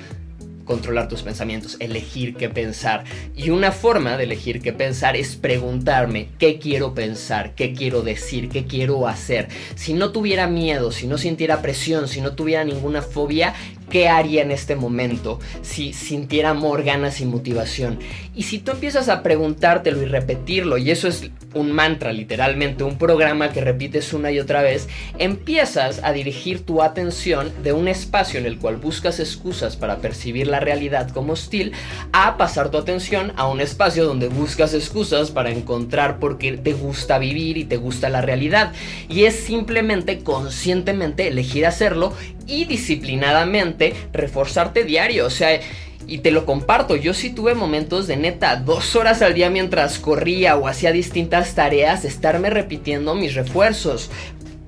controlar 0.64 1.08
tus 1.08 1.22
pensamientos, 1.22 1.76
elegir 1.80 2.34
qué 2.34 2.50
pensar. 2.50 3.04
Y 3.34 3.50
una 3.50 3.72
forma 3.72 4.16
de 4.16 4.24
elegir 4.24 4.60
qué 4.60 4.72
pensar 4.72 5.16
es 5.16 5.36
preguntarme 5.36 6.28
qué 6.38 6.58
quiero 6.58 6.92
pensar, 6.92 7.54
qué 7.54 7.72
quiero 7.72 8.02
decir, 8.02 8.48
qué 8.50 8.66
quiero 8.66 9.08
hacer. 9.08 9.48
Si 9.76 9.94
no 9.94 10.10
tuviera 10.12 10.46
miedo, 10.46 10.92
si 10.92 11.06
no 11.06 11.16
sintiera 11.16 11.62
presión, 11.62 12.08
si 12.08 12.20
no 12.20 12.32
tuviera 12.32 12.64
ninguna 12.64 13.00
fobia, 13.00 13.54
¿qué 13.90 14.08
haría 14.08 14.42
en 14.42 14.50
este 14.50 14.76
momento 14.76 15.40
si 15.62 15.92
sintiera 15.92 16.50
amor, 16.50 16.82
ganas 16.82 17.20
y 17.20 17.26
motivación? 17.26 17.98
Y 18.34 18.44
si 18.44 18.58
tú 18.58 18.72
empiezas 18.72 19.08
a 19.08 19.22
preguntártelo 19.22 20.02
y 20.02 20.06
repetirlo, 20.06 20.78
y 20.78 20.90
eso 20.90 21.08
es 21.08 21.30
un 21.54 21.72
mantra 21.72 22.12
literalmente, 22.12 22.84
un 22.84 22.98
programa 22.98 23.52
que 23.52 23.60
repites 23.60 24.12
una 24.12 24.30
y 24.30 24.38
otra 24.38 24.62
vez, 24.62 24.88
empiezas 25.18 26.00
a 26.02 26.12
dirigir 26.12 26.64
tu 26.64 26.82
atención 26.82 27.50
de 27.62 27.72
un 27.72 27.88
espacio 27.88 28.38
en 28.38 28.46
el 28.46 28.58
cual 28.58 28.76
buscas 28.76 29.20
excusas 29.20 29.76
para 29.76 29.98
percibir 29.98 30.46
la 30.46 30.60
realidad 30.60 31.10
como 31.10 31.32
hostil 31.32 31.72
a 32.12 32.36
pasar 32.36 32.70
tu 32.70 32.78
atención 32.78 33.32
a 33.36 33.48
un 33.48 33.60
espacio 33.60 34.04
donde 34.04 34.28
buscas 34.28 34.74
excusas 34.74 35.30
para 35.30 35.50
encontrar 35.50 36.18
por 36.18 36.38
qué 36.38 36.56
te 36.56 36.72
gusta 36.72 37.18
vivir 37.18 37.56
y 37.56 37.64
te 37.64 37.76
gusta 37.76 38.08
la 38.08 38.20
realidad. 38.20 38.72
Y 39.08 39.24
es 39.24 39.36
simplemente 39.36 40.18
conscientemente 40.18 41.28
elegir 41.28 41.66
hacerlo 41.66 42.12
y 42.46 42.64
disciplinadamente 42.64 43.94
reforzarte 44.12 44.84
diario. 44.84 45.26
O 45.26 45.30
sea, 45.30 45.60
y 46.06 46.18
te 46.18 46.30
lo 46.30 46.46
comparto, 46.46 46.94
yo 46.94 47.14
sí 47.14 47.30
tuve 47.30 47.54
momentos 47.54 48.06
de 48.06 48.16
neta, 48.16 48.56
dos 48.56 48.94
horas 48.94 49.22
al 49.22 49.34
día 49.34 49.50
mientras 49.50 49.98
corría 49.98 50.56
o 50.56 50.68
hacía 50.68 50.92
distintas 50.92 51.54
tareas, 51.54 52.04
estarme 52.04 52.48
repitiendo 52.48 53.14
mis 53.14 53.34
refuerzos 53.34 54.10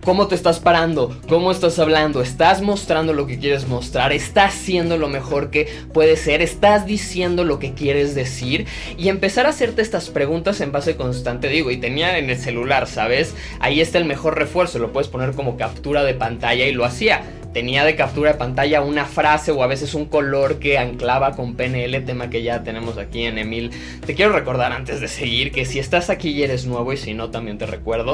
cómo 0.09 0.27
te 0.27 0.35
estás 0.35 0.59
parando, 0.59 1.15
cómo 1.29 1.51
estás 1.51 1.79
hablando, 1.79 2.23
estás 2.23 2.63
mostrando 2.63 3.13
lo 3.13 3.27
que 3.27 3.39
quieres 3.39 3.69
mostrar, 3.69 4.11
estás 4.13 4.55
siendo 4.55 4.97
lo 4.97 5.09
mejor 5.09 5.51
que 5.51 5.69
puedes 5.93 6.21
ser, 6.21 6.41
estás 6.41 6.87
diciendo 6.87 7.45
lo 7.45 7.59
que 7.59 7.75
quieres 7.75 8.15
decir 8.15 8.67
y 8.97 9.11
empezar 9.11 9.45
a 9.45 9.51
hacerte 9.51 9.83
estas 9.83 10.09
preguntas 10.09 10.63
en 10.63 10.73
base 10.73 10.97
constante, 10.97 11.49
digo, 11.49 11.71
y 11.71 11.77
tenía 11.77 12.17
en 12.17 12.31
el 12.31 12.39
celular, 12.39 12.87
¿sabes? 12.87 13.35
Ahí 13.61 13.83
está 13.83 13.99
el 13.99 14.07
mejor 14.07 14.39
refuerzo, 14.39 14.79
lo 14.79 14.95
puedes 14.95 15.09
poner 15.09 15.33
como 15.33 15.59
captura 15.59 16.03
de 16.05 16.15
pantalla 16.15 16.67
y 16.67 16.73
lo 16.73 16.87
hacía. 16.87 17.23
Tenía 17.53 17.85
de 17.85 17.97
captura 17.97 18.33
de 18.33 18.39
pantalla 18.39 18.83
una 18.83 19.07
frase 19.07 19.53
o 19.53 19.63
a 19.63 19.67
veces 19.67 19.95
un 19.95 20.05
color 20.05 20.59
que 20.59 20.79
anclaba 20.79 21.35
con 21.35 21.55
PNL, 21.55 22.05
tema 22.05 22.29
que 22.29 22.43
ya 22.43 22.63
tenemos 22.63 22.99
aquí 22.99 23.25
en 23.25 23.39
Emil. 23.39 23.71
Te 24.05 24.15
quiero 24.15 24.33
recordar 24.33 24.73
antes 24.73 25.01
de 25.01 25.09
seguir 25.09 25.51
que 25.51 25.65
si 25.65 25.79
estás 25.79 26.11
aquí 26.11 26.31
y 26.31 26.43
eres 26.43 26.67
nuevo 26.67 26.93
y 26.93 26.99
si 26.99 27.15
no 27.15 27.31
también 27.31 27.57
te 27.57 27.67
recuerdo. 27.67 28.13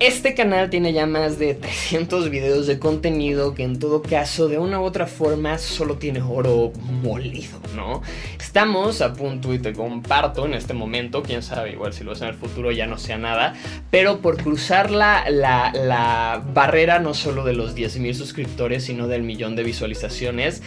Este 0.00 0.32
canal 0.32 0.70
tiene 0.70 0.94
ya 0.94 1.04
más 1.04 1.38
de 1.38 1.52
300 1.52 2.30
videos 2.30 2.66
de 2.66 2.78
contenido 2.78 3.54
que 3.54 3.64
en 3.64 3.78
todo 3.78 4.00
caso 4.00 4.48
de 4.48 4.56
una 4.56 4.80
u 4.80 4.84
otra 4.84 5.06
forma 5.06 5.58
solo 5.58 5.96
tiene 5.96 6.22
oro 6.22 6.72
molido, 7.02 7.60
¿no? 7.76 8.00
Estamos 8.40 9.02
a 9.02 9.12
punto 9.12 9.52
y 9.52 9.58
te 9.58 9.74
comparto 9.74 10.46
en 10.46 10.54
este 10.54 10.72
momento, 10.72 11.22
quién 11.22 11.42
sabe, 11.42 11.72
igual 11.72 11.92
si 11.92 12.02
lo 12.02 12.12
ves 12.12 12.22
en 12.22 12.28
el 12.28 12.34
futuro 12.34 12.72
ya 12.72 12.86
no 12.86 12.96
sea 12.96 13.18
nada, 13.18 13.54
pero 13.90 14.22
por 14.22 14.42
cruzar 14.42 14.90
la, 14.90 15.28
la, 15.28 15.70
la 15.74 16.42
barrera 16.54 16.98
no 16.98 17.12
solo 17.12 17.44
de 17.44 17.52
los 17.52 17.76
10.000 17.76 18.14
suscriptores, 18.14 18.84
sino 18.84 19.06
del 19.06 19.22
millón 19.22 19.54
de 19.54 19.64
visualizaciones. 19.64 20.62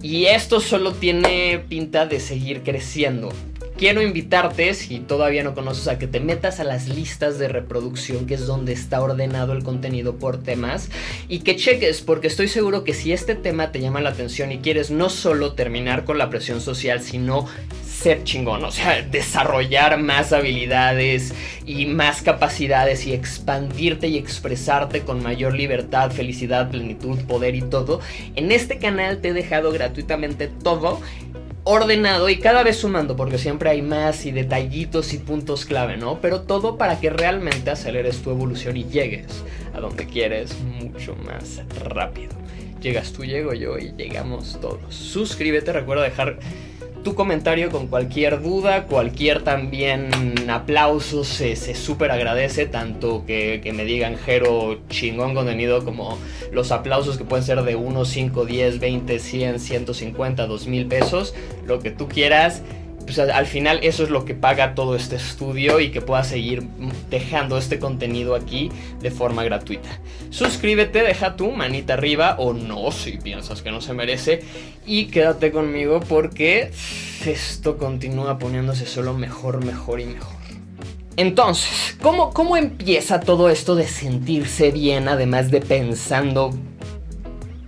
Y 0.00 0.26
esto 0.26 0.60
solo 0.60 0.92
tiene 0.92 1.64
pinta 1.68 2.06
de 2.06 2.20
seguir 2.20 2.62
creciendo 2.62 3.32
quiero 3.76 4.02
invitarte, 4.02 4.72
si 4.74 5.00
todavía 5.00 5.44
no 5.44 5.54
conoces, 5.54 5.88
a 5.88 5.98
que 5.98 6.06
te 6.06 6.20
metas 6.20 6.60
a 6.60 6.64
las 6.64 6.88
listas 6.88 7.38
de 7.38 7.48
reproducción, 7.48 8.26
que 8.26 8.34
es 8.34 8.46
donde 8.46 8.72
está 8.72 9.00
ordenado 9.00 9.52
el 9.52 9.62
contenido 9.62 10.16
por 10.16 10.42
temas, 10.42 10.90
y 11.28 11.40
que 11.40 11.56
cheques, 11.56 12.00
porque 12.00 12.26
estoy 12.26 12.48
seguro 12.48 12.84
que 12.84 12.94
si 12.94 13.12
este 13.12 13.34
tema 13.34 13.72
te 13.72 13.80
llama 13.80 14.00
la 14.00 14.10
atención 14.10 14.52
y 14.52 14.58
quieres 14.58 14.90
no 14.90 15.08
solo 15.08 15.52
terminar 15.52 16.04
con 16.04 16.18
la 16.18 16.30
presión 16.30 16.60
social, 16.60 17.02
sino 17.02 17.46
ser 17.84 18.24
chingón, 18.24 18.62
o 18.64 18.70
sea, 18.70 19.02
desarrollar 19.02 19.98
más 19.98 20.32
habilidades 20.32 21.32
y 21.64 21.86
más 21.86 22.22
capacidades 22.22 23.06
y 23.06 23.14
expandirte 23.14 24.08
y 24.08 24.18
expresarte 24.18 25.00
con 25.00 25.22
mayor 25.22 25.54
libertad, 25.54 26.10
felicidad, 26.10 26.70
plenitud, 26.70 27.18
poder 27.20 27.54
y 27.54 27.62
todo, 27.62 28.00
en 28.36 28.52
este 28.52 28.78
canal 28.78 29.18
te 29.18 29.28
he 29.28 29.32
dejado 29.32 29.72
gratuitamente 29.72 30.48
todo 30.48 31.00
ordenado 31.68 32.28
y 32.28 32.38
cada 32.38 32.62
vez 32.62 32.76
sumando, 32.76 33.16
porque 33.16 33.38
siempre 33.38 33.68
hay 33.68 33.82
más 33.82 34.24
y 34.24 34.30
detallitos 34.30 35.12
y 35.12 35.18
puntos 35.18 35.64
clave, 35.64 35.96
¿no? 35.96 36.20
Pero 36.20 36.42
todo 36.42 36.78
para 36.78 37.00
que 37.00 37.10
realmente 37.10 37.70
aceleres 37.70 38.22
tu 38.22 38.30
evolución 38.30 38.76
y 38.76 38.84
llegues 38.84 39.42
a 39.74 39.80
donde 39.80 40.06
quieres 40.06 40.56
mucho 40.60 41.16
más 41.16 41.62
rápido. 41.80 42.36
Llegas 42.80 43.12
tú, 43.12 43.24
llego 43.24 43.52
yo 43.52 43.78
y 43.78 43.92
llegamos 43.96 44.60
todos. 44.60 44.94
Suscríbete, 44.94 45.72
recuerda 45.72 46.04
dejar 46.04 46.38
tu 47.06 47.14
comentario 47.14 47.70
con 47.70 47.86
cualquier 47.86 48.42
duda, 48.42 48.86
cualquier 48.86 49.42
también 49.42 50.10
aplauso 50.50 51.22
se, 51.22 51.54
súper 51.54 52.10
agradece, 52.10 52.66
tanto 52.66 53.22
que, 53.24 53.60
que, 53.62 53.72
me 53.72 53.84
digan 53.84 54.16
Jero 54.16 54.80
chingón 54.88 55.32
contenido 55.32 55.84
como 55.84 56.18
los 56.50 56.72
aplausos 56.72 57.16
que 57.16 57.22
pueden 57.22 57.44
ser 57.44 57.62
de 57.62 57.76
1, 57.76 58.04
5, 58.04 58.44
10, 58.44 58.80
20, 58.80 59.18
100, 59.20 59.60
150, 59.60 60.46
2000 60.48 60.86
pesos, 60.88 61.32
lo 61.64 61.78
que 61.78 61.92
tú 61.92 62.08
quieras 62.08 62.62
pues 63.06 63.20
al 63.20 63.46
final 63.46 63.78
eso 63.82 64.02
es 64.02 64.10
lo 64.10 64.24
que 64.24 64.34
paga 64.34 64.74
todo 64.74 64.96
este 64.96 65.14
estudio 65.16 65.78
y 65.80 65.90
que 65.90 66.00
puedas 66.00 66.26
seguir 66.26 66.64
dejando 67.08 67.56
este 67.56 67.78
contenido 67.78 68.34
aquí 68.34 68.70
de 69.00 69.12
forma 69.12 69.44
gratuita. 69.44 69.88
Suscríbete, 70.30 71.02
deja 71.02 71.36
tu 71.36 71.52
manita 71.52 71.94
arriba 71.94 72.34
o 72.38 72.52
no 72.52 72.90
si 72.90 73.12
piensas 73.12 73.62
que 73.62 73.70
no 73.70 73.80
se 73.80 73.94
merece 73.94 74.42
y 74.84 75.06
quédate 75.06 75.52
conmigo 75.52 76.00
porque 76.00 76.72
esto 77.24 77.78
continúa 77.78 78.38
poniéndose 78.38 78.86
solo 78.86 79.14
mejor, 79.14 79.64
mejor 79.64 80.00
y 80.00 80.06
mejor. 80.06 80.36
Entonces, 81.16 81.96
¿cómo, 82.02 82.34
¿cómo 82.34 82.56
empieza 82.56 83.20
todo 83.20 83.48
esto 83.48 83.74
de 83.76 83.86
sentirse 83.86 84.70
bien 84.72 85.08
además 85.08 85.50
de 85.50 85.60
pensando 85.60 86.50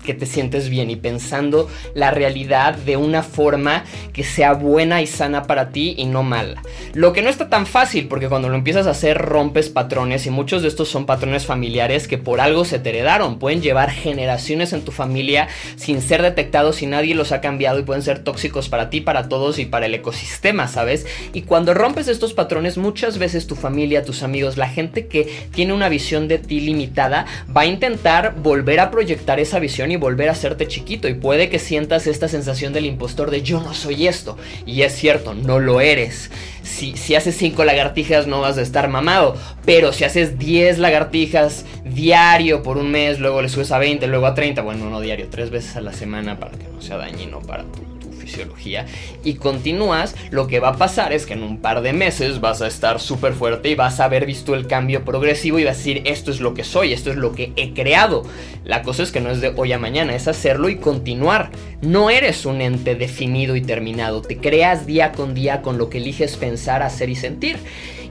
que 0.09 0.15
te 0.15 0.25
sientes 0.25 0.71
bien 0.71 0.89
y 0.89 0.97
pensando 0.97 1.69
la 1.93 2.11
realidad 2.11 2.75
de 2.75 2.97
una 2.97 3.23
forma 3.23 3.85
que 4.15 4.25
sea 4.25 4.55
buena 4.55 5.03
y 5.03 5.07
sana 5.07 5.43
para 5.43 5.69
ti 5.69 5.95
y 5.99 6.07
no 6.07 6.23
mala. 6.23 6.63
Lo 6.95 7.13
que 7.13 7.21
no 7.21 7.29
está 7.29 7.51
tan 7.51 7.67
fácil 7.67 8.09
porque 8.09 8.31
cuando 8.31 8.49
lo 8.49 8.55
empiezas 8.55 8.87
a 8.87 8.93
hacer 8.93 9.19
rompes 9.19 9.69
patrones 9.69 10.25
y 10.25 10.31
muchos 10.31 10.63
de 10.63 10.69
estos 10.69 10.89
son 10.89 11.05
patrones 11.05 11.45
familiares 11.45 12.09
que 12.09 12.17
por 12.17 12.41
algo 12.41 12.65
se 12.65 12.79
te 12.79 12.89
heredaron. 12.89 13.39
Pueden 13.39 13.61
llevar 13.61 13.91
generaciones 13.91 14.73
en 14.73 14.81
tu 14.81 14.93
familia 14.93 15.49
sin 15.77 16.01
ser 16.01 16.23
detectados 16.23 16.81
y 16.81 16.87
nadie 16.87 17.15
los 17.15 17.31
ha 17.33 17.43
cambiado 17.43 17.79
y 17.79 17.83
pueden 17.83 18.03
ser 18.03 18.21
tóxicos 18.21 18.71
para 18.71 18.89
ti, 18.89 19.03
para 19.03 19.29
todos 19.29 19.59
y 19.59 19.67
para 19.67 19.85
el 19.85 19.95
ecosistema, 19.95 20.69
¿sabes? 20.69 21.05
Y 21.35 21.43
cuando 21.43 21.75
rompes 21.75 22.09
estos 22.09 22.33
patrones 22.33 22.79
muchas 22.79 23.19
veces 23.19 23.47
tu 23.47 23.57
familia, 23.57 24.07
tus 24.07 24.23
amigos, 24.23 24.57
la 24.57 24.71
gente 24.71 25.07
que 25.07 25.29
tiene 25.53 25.75
una 25.75 25.91
visión 25.91 26.29
de 26.29 26.39
ti 26.39 26.61
limitada 26.61 27.27
va 27.55 27.61
a 27.61 27.67
intentar 27.67 28.37
volver 28.37 28.81
a 28.81 28.91
proyectar 28.91 29.39
esa 29.39 29.59
visión 29.59 29.91
y 29.91 29.98
volver 30.01 30.29
a 30.29 30.33
hacerte 30.33 30.67
chiquito 30.67 31.09
y 31.09 31.15
puede 31.15 31.49
que 31.49 31.59
sientas 31.59 32.07
esta 32.07 32.29
sensación 32.29 32.73
del 32.73 32.87
impostor 32.87 33.31
de 33.31 33.43
yo 33.43 33.61
no 33.61 33.75
soy 33.75 34.07
esto. 34.07 34.37
Y 34.67 34.83
es 34.83 34.95
cierto, 34.95 35.35
no 35.35 35.59
lo 35.59 35.81
eres. 35.81 36.31
Si, 36.63 36.97
si 36.97 37.15
haces 37.15 37.37
5 37.37 37.65
lagartijas 37.65 38.27
no 38.27 38.41
vas 38.41 38.59
a 38.59 38.63
estar 38.63 38.89
mamado, 38.89 39.37
pero 39.65 39.93
si 39.93 40.05
haces 40.05 40.39
10 40.39 40.79
lagartijas 40.79 41.65
diario 41.85 42.63
por 42.63 42.77
un 42.77 42.91
mes, 42.91 43.19
luego 43.21 43.43
le 43.43 43.49
subes 43.49 43.73
a 43.73 43.79
20, 43.79 44.07
luego 44.07 44.27
a 44.27 44.35
30, 44.35 44.63
bueno, 44.63 44.91
no 44.91 45.01
diario, 45.01 45.29
tres 45.31 45.51
veces 45.51 45.77
a 45.77 45.81
la 45.81 45.93
semana 45.93 46.39
para 46.39 46.53
que 46.53 46.69
no 46.69 46.83
sea 46.83 46.97
dañino 46.97 47.41
para 47.41 47.65
tu 47.65 47.88
fisiología 48.29 48.87
y 49.25 49.35
continúas, 49.35 50.15
lo 50.31 50.47
que 50.47 50.61
va 50.61 50.69
a 50.69 50.77
pasar 50.77 51.13
es 51.13 51.27
que 51.27 51.33
en 51.33 51.43
un 51.43 51.59
par 51.59 51.81
de 51.81 51.93
meses 51.93 52.41
vas 52.41 52.61
a 52.61 52.67
estar 52.67 53.01
súper 53.01 53.33
fuerte 53.33 53.71
y 53.71 53.75
vas 53.75 54.01
a 54.01 54.05
haber 54.05 54.27
visto 54.27 54.55
el 54.55 54.67
cambio 54.67 55.05
progresivo 55.05 55.59
y 55.59 55.65
vas 55.65 55.77
a 55.77 55.79
decir 55.79 56.03
esto 56.05 56.31
es 56.31 56.41
lo 56.41 56.55
que 56.55 56.65
soy, 56.65 56.93
esto 56.93 57.11
es 57.11 57.17
lo 57.17 57.33
que 57.33 57.53
he 57.57 57.73
creado. 57.73 58.25
La 58.65 58.83
cosa 58.83 59.03
es 59.03 59.13
que 59.13 59.21
no 59.21 59.31
es 59.31 59.41
de 59.41 59.53
hoy 59.57 59.73
a 59.73 59.79
mañana, 59.79 60.15
es 60.15 60.29
hacerlo 60.29 60.69
y 60.69 60.77
continuar. 60.77 61.51
No 61.81 62.11
eres 62.11 62.45
un 62.45 62.61
ente 62.61 62.95
definido 62.95 63.57
y 63.57 63.63
terminado, 63.63 64.21
te 64.21 64.37
creas 64.37 64.87
día 64.87 65.13
con 65.13 65.35
día 65.35 65.63
con 65.63 65.79
lo 65.79 65.89
que 65.89 65.99
eliges 65.99 66.37
pensar, 66.37 66.83
hacer 66.83 67.09
y 67.09 67.17
sentir. 67.17 67.57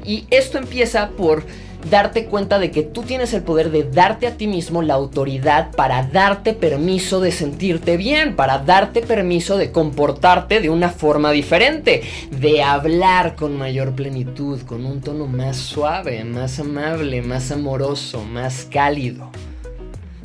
Y 0.04 0.26
esto 0.32 0.58
empieza 0.58 1.10
por 1.10 1.44
darte 1.90 2.26
cuenta 2.26 2.60
de 2.60 2.72
que 2.72 2.84
tú 2.84 3.04
tienes 3.04 3.34
el 3.34 3.44
poder 3.44 3.72
de 3.72 3.84
darte 3.84 4.28
a 4.28 4.38
ti 4.38 4.48
mismo 4.48 4.82
la 4.82 4.96
autoridad 4.96 5.72
para 5.72 6.04
darte 6.04 6.54
permiso 6.54 7.20
de 7.20 7.32
sentirte 7.32 7.98
bien, 7.98 8.36
para 8.36 8.60
darte 8.60 9.02
permiso 9.02 9.58
de 9.58 9.72
comportarte 9.72 10.60
de 10.60 10.70
una 10.70 10.90
forma 10.90 11.32
diferente, 11.32 12.04
de 12.32 12.64
hablar 12.64 13.36
con 13.36 13.58
mayor 13.58 13.94
plenitud, 13.94 14.62
con 14.62 14.86
un 14.86 15.02
tono 15.02 15.28
más 15.28 15.58
suave, 15.58 16.24
más 16.24 16.60
amable, 16.60 17.22
más 17.22 17.52
amoroso, 17.52 18.24
más 18.24 18.68
cálido, 18.70 19.30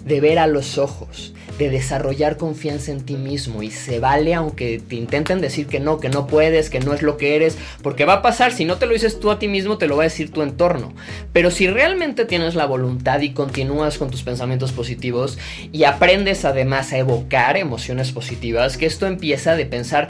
de 0.04 0.20
ver 0.20 0.38
a 0.38 0.46
los 0.46 0.78
ojos, 0.78 1.32
de 1.58 1.70
desarrollar 1.70 2.36
confianza 2.36 2.92
en 2.92 3.00
ti 3.02 3.16
mismo 3.16 3.62
y 3.62 3.70
se 3.70 4.00
vale 4.00 4.34
aunque 4.34 4.80
te 4.80 4.96
intenten 4.96 5.40
decir 5.40 5.66
que 5.66 5.80
no, 5.80 6.00
que 6.00 6.08
no 6.08 6.26
puedes, 6.26 6.70
que 6.70 6.80
no 6.80 6.94
es 6.94 7.02
lo 7.02 7.16
que 7.16 7.36
eres, 7.36 7.56
porque 7.82 8.04
va 8.04 8.14
a 8.14 8.22
pasar, 8.22 8.52
si 8.52 8.64
no 8.64 8.78
te 8.78 8.86
lo 8.86 8.92
dices 8.92 9.20
tú 9.20 9.30
a 9.30 9.38
ti 9.38 9.48
mismo, 9.48 9.78
te 9.78 9.86
lo 9.86 9.96
va 9.96 10.04
a 10.04 10.04
decir 10.04 10.30
tu 10.30 10.42
entorno. 10.42 10.94
Pero 11.32 11.50
si 11.50 11.68
realmente 11.68 12.24
tienes 12.24 12.54
la 12.54 12.66
voluntad 12.66 13.20
y 13.20 13.32
continúas 13.32 13.98
con 13.98 14.10
tus 14.10 14.22
pensamientos 14.22 14.72
positivos 14.72 15.38
y 15.72 15.84
aprendes 15.84 16.44
además 16.44 16.92
a 16.92 16.98
evocar 16.98 17.56
emociones 17.56 18.12
positivas, 18.12 18.76
que 18.76 18.86
esto 18.86 19.06
empieza 19.06 19.56
de 19.56 19.66
pensar, 19.66 20.08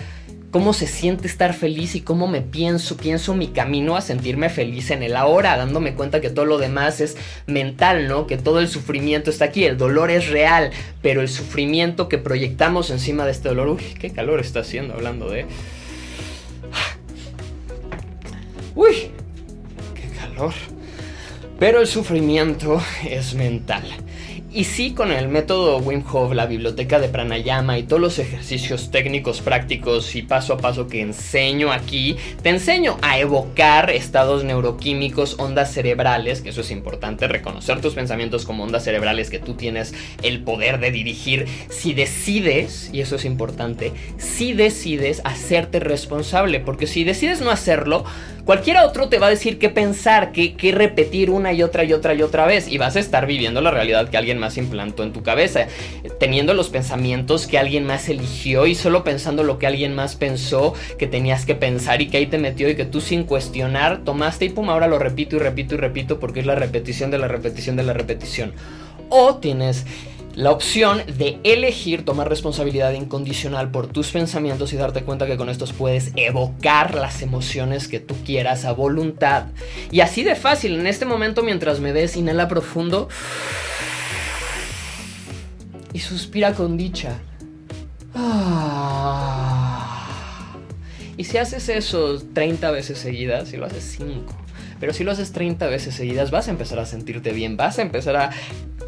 cómo 0.52 0.74
se 0.74 0.86
siente 0.86 1.26
estar 1.26 1.54
feliz 1.54 1.94
y 1.94 2.02
cómo 2.02 2.28
me 2.28 2.42
pienso, 2.42 2.98
pienso 2.98 3.34
mi 3.34 3.48
camino 3.48 3.96
a 3.96 4.02
sentirme 4.02 4.50
feliz 4.50 4.90
en 4.90 5.02
el 5.02 5.16
ahora, 5.16 5.56
dándome 5.56 5.94
cuenta 5.94 6.20
que 6.20 6.28
todo 6.28 6.44
lo 6.44 6.58
demás 6.58 7.00
es 7.00 7.16
mental, 7.46 8.06
¿no? 8.06 8.26
Que 8.26 8.36
todo 8.36 8.60
el 8.60 8.68
sufrimiento 8.68 9.30
está 9.30 9.46
aquí, 9.46 9.64
el 9.64 9.78
dolor 9.78 10.10
es 10.10 10.28
real, 10.28 10.70
pero 11.00 11.22
el 11.22 11.30
sufrimiento 11.30 12.06
que 12.06 12.18
proyectamos 12.18 12.90
encima 12.90 13.24
de 13.24 13.32
este 13.32 13.48
dolor, 13.48 13.68
uy, 13.68 13.82
qué 13.98 14.10
calor 14.10 14.40
está 14.40 14.60
haciendo 14.60 14.92
hablando 14.92 15.30
de... 15.30 15.46
Uy, 18.74 19.10
qué 19.94 20.08
calor. 20.18 20.52
Pero 21.58 21.80
el 21.80 21.86
sufrimiento 21.86 22.82
es 23.08 23.34
mental. 23.34 23.84
Y 24.54 24.64
sí, 24.64 24.92
con 24.92 25.10
el 25.10 25.28
método 25.28 25.78
Wim 25.78 26.04
Hof, 26.12 26.34
la 26.34 26.44
biblioteca 26.44 26.98
de 26.98 27.08
pranayama 27.08 27.78
y 27.78 27.84
todos 27.84 28.02
los 28.02 28.18
ejercicios 28.18 28.90
técnicos, 28.90 29.40
prácticos 29.40 30.14
y 30.14 30.20
paso 30.20 30.52
a 30.52 30.58
paso 30.58 30.88
que 30.88 31.00
enseño 31.00 31.72
aquí, 31.72 32.18
te 32.42 32.50
enseño 32.50 32.98
a 33.00 33.18
evocar 33.18 33.88
estados 33.88 34.44
neuroquímicos, 34.44 35.36
ondas 35.38 35.72
cerebrales, 35.72 36.42
que 36.42 36.50
eso 36.50 36.60
es 36.60 36.70
importante, 36.70 37.28
reconocer 37.28 37.80
tus 37.80 37.94
pensamientos 37.94 38.44
como 38.44 38.64
ondas 38.64 38.84
cerebrales 38.84 39.30
que 39.30 39.38
tú 39.38 39.54
tienes 39.54 39.94
el 40.22 40.42
poder 40.42 40.80
de 40.80 40.90
dirigir. 40.90 41.46
Si 41.70 41.94
decides, 41.94 42.90
y 42.92 43.00
eso 43.00 43.16
es 43.16 43.24
importante, 43.24 43.92
si 44.18 44.52
decides 44.52 45.22
hacerte 45.24 45.80
responsable, 45.80 46.60
porque 46.60 46.86
si 46.86 47.04
decides 47.04 47.40
no 47.40 47.50
hacerlo, 47.50 48.04
Cualquiera 48.44 48.84
otro 48.84 49.08
te 49.08 49.20
va 49.20 49.28
a 49.28 49.30
decir 49.30 49.60
qué 49.60 49.68
pensar, 49.68 50.32
qué, 50.32 50.54
qué 50.54 50.72
repetir 50.72 51.30
una 51.30 51.52
y 51.52 51.62
otra 51.62 51.84
y 51.84 51.92
otra 51.92 52.12
y 52.14 52.22
otra 52.22 52.44
vez. 52.44 52.66
Y 52.66 52.76
vas 52.76 52.96
a 52.96 53.00
estar 53.00 53.26
viviendo 53.26 53.60
la 53.60 53.70
realidad 53.70 54.08
que 54.08 54.16
alguien 54.16 54.38
más 54.38 54.58
implantó 54.58 55.04
en 55.04 55.12
tu 55.12 55.22
cabeza. 55.22 55.68
Teniendo 56.18 56.52
los 56.52 56.68
pensamientos 56.68 57.46
que 57.46 57.58
alguien 57.58 57.86
más 57.86 58.08
eligió 58.08 58.66
y 58.66 58.74
solo 58.74 59.04
pensando 59.04 59.44
lo 59.44 59.60
que 59.60 59.68
alguien 59.68 59.94
más 59.94 60.16
pensó 60.16 60.74
que 60.98 61.06
tenías 61.06 61.46
que 61.46 61.54
pensar 61.54 62.02
y 62.02 62.08
que 62.08 62.16
ahí 62.16 62.26
te 62.26 62.38
metió 62.38 62.68
y 62.68 62.74
que 62.74 62.84
tú 62.84 63.00
sin 63.00 63.22
cuestionar 63.22 64.02
tomaste 64.04 64.46
y 64.46 64.48
pum, 64.48 64.70
ahora 64.70 64.88
lo 64.88 64.98
repito 64.98 65.36
y 65.36 65.38
repito 65.38 65.76
y 65.76 65.78
repito 65.78 66.18
porque 66.18 66.40
es 66.40 66.46
la 66.46 66.56
repetición 66.56 67.12
de 67.12 67.18
la 67.18 67.28
repetición 67.28 67.76
de 67.76 67.84
la 67.84 67.92
repetición. 67.92 68.54
O 69.08 69.36
tienes 69.36 69.84
la 70.34 70.50
opción 70.50 71.02
de 71.18 71.38
elegir 71.44 72.04
tomar 72.04 72.28
responsabilidad 72.28 72.92
incondicional 72.92 73.70
por 73.70 73.86
tus 73.86 74.10
pensamientos 74.10 74.72
y 74.72 74.76
darte 74.76 75.02
cuenta 75.02 75.26
que 75.26 75.36
con 75.36 75.48
estos 75.48 75.72
puedes 75.72 76.12
evocar 76.16 76.94
las 76.94 77.22
emociones 77.22 77.88
que 77.88 78.00
tú 78.00 78.14
quieras 78.24 78.64
a 78.64 78.72
voluntad. 78.72 79.46
Y 79.90 80.00
así 80.00 80.24
de 80.24 80.34
fácil, 80.34 80.78
en 80.78 80.86
este 80.86 81.04
momento 81.04 81.42
mientras 81.42 81.80
me 81.80 81.92
ves, 81.92 82.16
inhala 82.16 82.48
profundo 82.48 83.08
y 85.92 85.98
suspira 85.98 86.54
con 86.54 86.76
dicha. 86.76 87.18
Ah. 88.14 89.52
Y 91.16 91.24
si 91.24 91.38
haces 91.38 91.68
eso 91.68 92.20
30 92.32 92.70
veces 92.70 92.98
seguidas, 92.98 93.48
si 93.48 93.56
lo 93.56 93.66
haces 93.66 93.96
5, 93.98 94.34
pero 94.82 94.92
si 94.92 95.04
lo 95.04 95.12
haces 95.12 95.30
30 95.30 95.68
veces 95.68 95.94
seguidas, 95.94 96.32
vas 96.32 96.48
a 96.48 96.50
empezar 96.50 96.80
a 96.80 96.86
sentirte 96.86 97.30
bien, 97.30 97.56
vas 97.56 97.78
a 97.78 97.82
empezar 97.82 98.16
a 98.16 98.30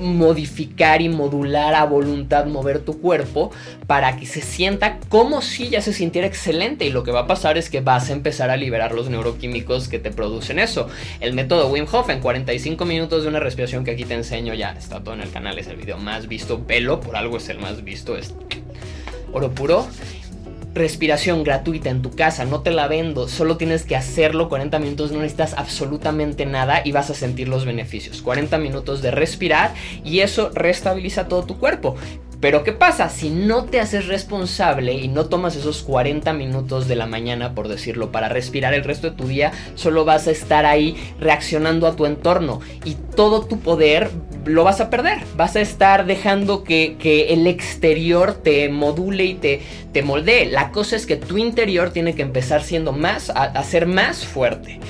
modificar 0.01 1.01
y 1.01 1.09
modular 1.09 1.77
a 1.77 1.85
voluntad, 1.85 2.47
mover 2.47 2.81
tu 2.81 3.01
cuerpo 3.01 3.53
para 3.87 4.17
que 4.17 4.27
se 4.27 4.41
sienta 4.41 4.99
como 5.09 5.41
si 5.41 5.69
ya 5.69 5.81
se 5.81 5.93
sintiera 5.93 6.27
excelente. 6.27 6.85
Y 6.85 6.91
lo 6.91 7.05
que 7.05 7.13
va 7.13 7.21
a 7.21 7.27
pasar 7.29 7.59
es 7.59 7.71
que 7.71 7.81
vas 7.81 8.11
a 8.11 8.13
empezar 8.13 8.51
a 8.51 8.57
liberar 8.57 8.93
los 8.93 9.09
neuroquímicos 9.09 9.87
que 9.87 10.01
te 10.01 10.11
producen 10.11 10.59
eso. 10.59 10.89
El 11.21 11.33
método 11.33 11.69
Wim 11.69 11.87
Hof 11.93 12.11
en 12.11 12.19
45 12.19 12.85
minutos 12.87 13.23
de 13.23 13.29
una 13.29 13.39
respiración 13.39 13.85
que 13.85 13.93
aquí 13.93 14.05
te 14.05 14.15
enseño 14.15 14.53
ya 14.53 14.73
está 14.73 15.05
todo 15.05 15.15
en 15.15 15.21
el 15.21 15.31
canal, 15.31 15.61
es 15.61 15.69
el 15.69 15.77
video 15.77 15.99
más 15.99 16.27
visto, 16.27 16.61
velo, 16.67 16.99
por 16.99 17.15
algo 17.15 17.37
es 17.37 17.49
el 17.51 17.61
más 17.61 17.85
visto, 17.85 18.17
es 18.17 18.35
oro 19.33 19.53
puro 19.53 19.87
respiración 20.75 21.45
gratuita 21.45 21.89
en 21.89 22.03
tu 22.03 22.11
casa, 22.11 22.45
no 22.45 22.61
te 22.61 22.71
la 22.71 22.89
vendo, 22.89 23.29
solo 23.29 23.57
tienes 23.57 23.85
que 23.85 23.97
hacerlo 23.97 24.49
40 24.49 24.79
minutos, 24.81 25.13
no 25.13 25.19
necesitas 25.19 25.55
absolutamente 25.55 26.47
nada 26.47 26.83
y 26.85 26.93
vas 26.93 27.11
a 27.11 27.15
sentir 27.15 27.49
los 27.49 27.65
beneficios. 27.65 28.23
40 28.23 28.59
minutos 28.59 29.01
de 29.01 29.11
respirar 29.11 29.73
y 30.05 30.21
eso 30.21 30.51
restabiliza 30.53 31.29
todo 31.29 31.45
tu 31.45 31.59
cuerpo. 31.59 31.97
Pero 32.45 32.63
¿qué 32.63 32.73
pasa? 32.73 33.09
Si 33.09 33.31
no 33.31 33.65
te 33.65 33.81
haces 33.81 34.07
responsable 34.07 34.93
y 34.93 35.09
no 35.09 35.31
tomas 35.31 35.57
esos 35.57 35.83
40 35.83 36.31
minutos 36.35 36.87
de 36.89 36.95
la 36.95 37.07
mañana, 37.07 37.55
por 37.55 37.69
decirlo, 37.69 38.13
para 38.13 38.29
respirar 38.29 38.75
el 38.75 38.85
resto 38.85 39.09
de 39.09 39.17
tu 39.17 39.27
día, 39.27 39.53
solo 39.77 40.05
vas 40.05 40.29
a 40.29 40.31
estar 40.31 40.67
ahí 40.67 40.95
reaccionando 41.19 41.87
a 41.87 41.97
tu 41.97 42.05
entorno 42.05 42.61
y 42.85 42.97
todo 43.17 43.47
tu 43.47 43.61
poder 43.61 44.11
lo 44.45 44.63
vas 44.63 44.83
a 44.83 44.91
perder. 44.91 45.21
Vas 45.39 45.57
a 45.57 45.63
estar 45.63 46.05
dejando 46.05 46.65
que, 46.65 46.99
el 47.31 47.47
exterior 47.47 48.35
te 48.35 48.69
module 48.69 49.25
y 49.25 49.35
te, 49.37 49.63
te 49.95 50.03
moldee. 50.03 50.45
La 50.45 50.71
cosa 50.71 50.97
es 50.97 51.07
que 51.07 51.17
tu 51.17 51.39
interior 51.39 51.95
tiene 51.95 52.15
que 52.15 52.21
empezar 52.21 52.63
siendo 52.63 52.93
más, 52.93 53.31
a 53.31 53.65
ser 53.65 53.87
más 53.87 54.27
fuerte. 54.27 54.81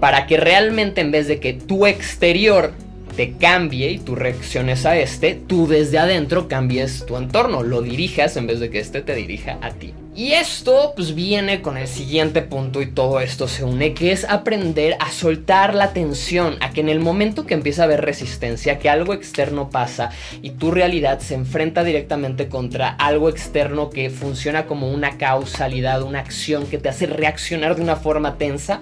Para 0.00 0.26
que 0.26 0.38
realmente 0.38 1.02
en 1.02 1.10
vez 1.10 1.28
de 1.28 1.40
que 1.40 1.52
tu 1.52 1.84
exterior 1.84 2.72
te 3.16 3.32
cambie 3.32 3.90
y 3.90 3.98
tú 3.98 4.14
reacciones 4.14 4.86
a 4.86 4.96
este, 4.96 5.34
tú 5.34 5.66
desde 5.66 5.98
adentro 5.98 6.48
cambies 6.48 7.04
tu 7.06 7.16
entorno, 7.16 7.62
lo 7.62 7.82
dirijas 7.82 8.36
en 8.36 8.46
vez 8.46 8.60
de 8.60 8.70
que 8.70 8.78
este 8.78 9.02
te 9.02 9.14
dirija 9.14 9.58
a 9.60 9.70
ti. 9.70 9.94
Y 10.14 10.32
esto 10.32 10.92
pues 10.94 11.14
viene 11.14 11.62
con 11.62 11.78
el 11.78 11.88
siguiente 11.88 12.42
punto 12.42 12.82
y 12.82 12.86
todo 12.86 13.18
esto 13.20 13.48
se 13.48 13.64
une, 13.64 13.94
que 13.94 14.12
es 14.12 14.26
aprender 14.26 14.96
a 15.00 15.10
soltar 15.10 15.74
la 15.74 15.94
tensión, 15.94 16.56
a 16.60 16.70
que 16.70 16.82
en 16.82 16.90
el 16.90 17.00
momento 17.00 17.46
que 17.46 17.54
empieza 17.54 17.82
a 17.82 17.84
haber 17.86 18.04
resistencia, 18.04 18.78
que 18.78 18.90
algo 18.90 19.14
externo 19.14 19.70
pasa 19.70 20.10
y 20.42 20.50
tu 20.50 20.70
realidad 20.70 21.20
se 21.20 21.34
enfrenta 21.34 21.82
directamente 21.82 22.48
contra 22.48 22.90
algo 22.90 23.30
externo 23.30 23.88
que 23.88 24.10
funciona 24.10 24.66
como 24.66 24.90
una 24.90 25.16
causalidad, 25.16 26.02
una 26.02 26.18
acción 26.18 26.66
que 26.66 26.76
te 26.76 26.90
hace 26.90 27.06
reaccionar 27.06 27.76
de 27.76 27.82
una 27.82 27.96
forma 27.96 28.36
tensa, 28.36 28.80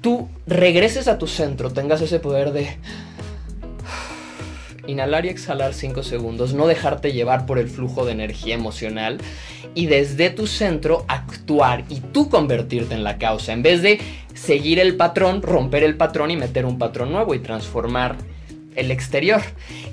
tú 0.00 0.28
regreses 0.46 1.08
a 1.08 1.18
tu 1.18 1.26
centro, 1.26 1.72
tengas 1.72 2.00
ese 2.00 2.20
poder 2.20 2.52
de 2.52 2.76
inhalar 4.90 5.26
y 5.26 5.28
exhalar 5.28 5.74
5 5.74 6.02
segundos, 6.02 6.54
no 6.54 6.66
dejarte 6.66 7.12
llevar 7.12 7.46
por 7.46 7.58
el 7.58 7.68
flujo 7.68 8.04
de 8.04 8.12
energía 8.12 8.54
emocional 8.54 9.18
y 9.74 9.86
desde 9.86 10.30
tu 10.30 10.46
centro 10.46 11.04
actuar 11.08 11.84
y 11.88 12.00
tú 12.00 12.28
convertirte 12.28 12.94
en 12.94 13.04
la 13.04 13.18
causa, 13.18 13.52
en 13.52 13.62
vez 13.62 13.82
de 13.82 14.00
seguir 14.34 14.78
el 14.78 14.96
patrón, 14.96 15.42
romper 15.42 15.82
el 15.82 15.96
patrón 15.96 16.30
y 16.30 16.36
meter 16.36 16.66
un 16.66 16.78
patrón 16.78 17.12
nuevo 17.12 17.34
y 17.34 17.38
transformar 17.38 18.16
el 18.76 18.90
exterior. 18.90 19.40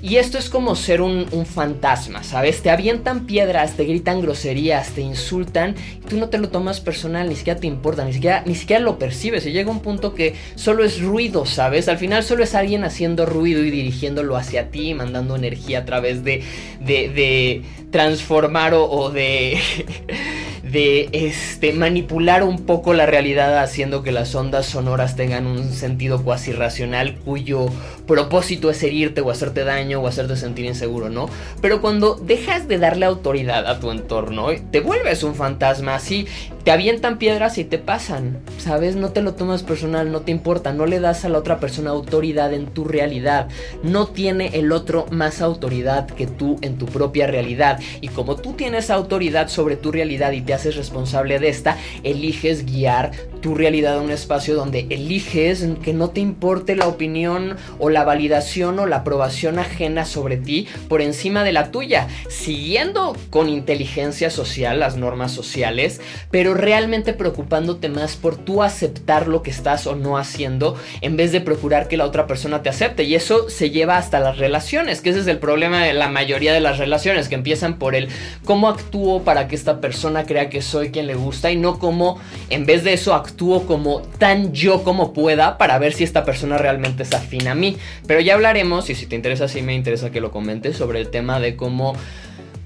Y 0.02 0.16
esto 0.16 0.38
es 0.38 0.48
como 0.48 0.76
ser 0.76 1.00
un, 1.00 1.26
fantasma, 1.46 2.22
¿sabes? 2.22 2.62
Te 2.62 2.70
avientan 2.70 3.26
piedras, 3.26 3.74
te 3.74 3.84
gritan 3.84 4.20
groserías, 4.20 4.90
te 4.90 5.00
insultan, 5.00 5.74
y 5.96 6.08
tú 6.08 6.16
no 6.16 6.28
te 6.28 6.38
lo 6.38 6.48
tomas 6.50 6.80
personal, 6.80 7.28
ni 7.28 7.36
siquiera 7.36 7.58
te 7.58 7.66
importa, 7.66 8.04
ni 8.04 8.12
siquiera, 8.12 8.42
ni 8.46 8.54
siquiera 8.54 8.82
lo 8.82 8.98
percibes. 8.98 9.46
Y 9.46 9.52
llega 9.52 9.70
un 9.70 9.80
punto 9.80 10.14
que 10.14 10.34
solo 10.54 10.84
es 10.84 11.00
ruido, 11.00 11.46
¿sabes? 11.46 11.88
Al 11.88 11.98
final 11.98 12.22
solo 12.22 12.44
es 12.44 12.54
alguien 12.54 12.84
haciendo 12.84 13.26
ruido 13.26 13.64
y 13.64 13.70
dirigiéndolo 13.70 14.36
hacia 14.36 14.70
ti, 14.70 14.94
mandando 14.94 15.36
energía 15.36 15.80
a 15.80 15.84
través 15.84 16.22
de, 16.24 16.42
de, 16.80 17.62
transformar 17.90 18.74
o 18.74 19.10
de... 19.10 19.58
de 20.62 21.08
este, 21.12 21.72
manipular 21.72 22.42
un 22.42 22.66
poco 22.66 22.92
la 22.92 23.06
realidad 23.06 23.58
haciendo 23.58 24.02
que 24.02 24.12
las 24.12 24.34
ondas 24.34 24.66
sonoras 24.66 25.16
tengan 25.16 25.46
un 25.46 25.72
sentido 25.72 26.22
cuasi 26.22 26.52
racional 26.52 27.16
cuyo 27.16 27.66
propósito 28.06 28.67
es 28.70 28.82
herirte 28.82 29.20
o 29.20 29.30
hacerte 29.30 29.64
daño 29.64 30.00
o 30.00 30.06
hacerte 30.06 30.36
sentir 30.36 30.64
inseguro, 30.64 31.08
¿no? 31.08 31.28
Pero 31.60 31.80
cuando 31.80 32.14
dejas 32.14 32.68
de 32.68 32.78
darle 32.78 33.06
autoridad 33.06 33.66
a 33.66 33.80
tu 33.80 33.90
entorno, 33.90 34.48
te 34.70 34.80
vuelves 34.80 35.22
un 35.22 35.34
fantasma 35.34 35.94
así, 35.94 36.26
te 36.68 36.72
avientan 36.72 37.16
piedras 37.16 37.56
y 37.56 37.64
te 37.64 37.78
pasan, 37.78 38.40
¿sabes? 38.58 38.94
No 38.94 39.10
te 39.12 39.22
lo 39.22 39.32
tomas 39.32 39.62
personal, 39.62 40.12
no 40.12 40.20
te 40.20 40.32
importa, 40.32 40.74
no 40.74 40.84
le 40.84 41.00
das 41.00 41.24
a 41.24 41.30
la 41.30 41.38
otra 41.38 41.60
persona 41.60 41.88
autoridad 41.88 42.52
en 42.52 42.66
tu 42.66 42.84
realidad, 42.84 43.48
no 43.82 44.08
tiene 44.08 44.50
el 44.52 44.70
otro 44.72 45.06
más 45.10 45.40
autoridad 45.40 46.06
que 46.06 46.26
tú 46.26 46.58
en 46.60 46.76
tu 46.76 46.84
propia 46.84 47.26
realidad 47.26 47.80
y 48.02 48.08
como 48.08 48.36
tú 48.36 48.52
tienes 48.52 48.90
autoridad 48.90 49.48
sobre 49.48 49.76
tu 49.76 49.92
realidad 49.92 50.32
y 50.32 50.42
te 50.42 50.52
haces 50.52 50.76
responsable 50.76 51.38
de 51.38 51.48
esta, 51.48 51.78
eliges 52.02 52.66
guiar 52.66 53.12
tu 53.40 53.54
realidad 53.54 53.96
a 53.96 54.02
un 54.02 54.10
espacio 54.10 54.54
donde 54.54 54.86
eliges 54.90 55.66
que 55.82 55.94
no 55.94 56.10
te 56.10 56.20
importe 56.20 56.76
la 56.76 56.88
opinión 56.88 57.56
o 57.78 57.88
la 57.88 58.04
validación 58.04 58.78
o 58.78 58.84
la 58.84 58.96
aprobación 58.96 59.58
ajena 59.58 60.04
sobre 60.04 60.36
ti 60.36 60.68
por 60.88 61.00
encima 61.00 61.44
de 61.44 61.52
la 61.52 61.70
tuya, 61.70 62.08
siguiendo 62.28 63.16
con 63.30 63.48
inteligencia 63.48 64.28
social 64.28 64.80
las 64.80 64.98
normas 64.98 65.32
sociales, 65.32 66.02
pero 66.30 66.57
realmente 66.58 67.14
preocupándote 67.14 67.88
más 67.88 68.16
por 68.16 68.36
tú 68.36 68.62
aceptar 68.62 69.28
lo 69.28 69.42
que 69.42 69.50
estás 69.50 69.86
o 69.86 69.94
no 69.94 70.18
haciendo 70.18 70.76
en 71.00 71.16
vez 71.16 71.32
de 71.32 71.40
procurar 71.40 71.88
que 71.88 71.96
la 71.96 72.04
otra 72.04 72.26
persona 72.26 72.62
te 72.62 72.68
acepte. 72.68 73.04
Y 73.04 73.14
eso 73.14 73.48
se 73.48 73.70
lleva 73.70 73.96
hasta 73.96 74.20
las 74.20 74.38
relaciones, 74.38 75.00
que 75.00 75.10
ese 75.10 75.20
es 75.20 75.26
el 75.28 75.38
problema 75.38 75.84
de 75.84 75.92
la 75.92 76.08
mayoría 76.08 76.52
de 76.52 76.60
las 76.60 76.78
relaciones, 76.78 77.28
que 77.28 77.36
empiezan 77.36 77.78
por 77.78 77.94
el 77.94 78.08
cómo 78.44 78.68
actúo 78.68 79.22
para 79.22 79.48
que 79.48 79.54
esta 79.54 79.80
persona 79.80 80.26
crea 80.26 80.50
que 80.50 80.60
soy 80.60 80.90
quien 80.90 81.06
le 81.06 81.14
gusta 81.14 81.50
y 81.50 81.56
no 81.56 81.78
como 81.78 82.18
en 82.50 82.66
vez 82.66 82.84
de 82.84 82.92
eso 82.92 83.14
actúo 83.14 83.66
como 83.66 84.02
tan 84.18 84.52
yo 84.52 84.82
como 84.82 85.12
pueda 85.12 85.58
para 85.58 85.78
ver 85.78 85.92
si 85.92 86.04
esta 86.04 86.24
persona 86.24 86.58
realmente 86.58 87.04
es 87.04 87.14
afín 87.14 87.46
a 87.46 87.54
mí. 87.54 87.76
Pero 88.06 88.20
ya 88.20 88.34
hablaremos 88.34 88.90
y 88.90 88.96
si 88.96 89.06
te 89.06 89.14
interesa, 89.14 89.46
sí 89.46 89.62
me 89.62 89.74
interesa 89.74 90.10
que 90.10 90.20
lo 90.20 90.32
comentes 90.32 90.76
sobre 90.76 91.00
el 91.00 91.08
tema 91.08 91.38
de 91.38 91.54
cómo 91.54 91.94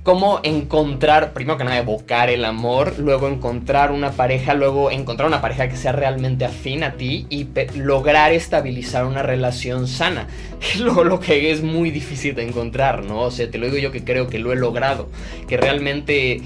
cómo 0.02 0.40
encontrar, 0.42 1.32
primero 1.32 1.58
que 1.58 1.64
nada, 1.64 1.78
evocar 1.78 2.28
el 2.28 2.44
amor, 2.44 2.98
luego 2.98 3.28
encontrar 3.28 3.92
una 3.92 4.12
pareja, 4.12 4.54
luego 4.54 4.90
encontrar 4.90 5.28
una 5.28 5.40
pareja 5.40 5.68
que 5.68 5.76
sea 5.76 5.92
realmente 5.92 6.44
afín 6.44 6.82
a 6.82 6.94
ti 6.94 7.26
y 7.30 7.46
lograr 7.76 8.32
estabilizar 8.32 9.04
una 9.04 9.22
relación 9.22 9.86
sana. 9.86 10.26
Lo, 10.80 11.04
lo 11.04 11.20
que 11.20 11.50
es 11.50 11.62
muy 11.62 11.90
difícil 11.90 12.34
de 12.34 12.46
encontrar, 12.46 13.04
¿no? 13.04 13.22
O 13.22 13.30
sea, 13.30 13.50
te 13.50 13.58
lo 13.58 13.66
digo 13.66 13.78
yo 13.78 13.92
que 13.92 14.04
creo 14.04 14.28
que 14.28 14.38
lo 14.38 14.52
he 14.52 14.56
logrado, 14.56 15.08
que 15.48 15.56
realmente 15.56 16.40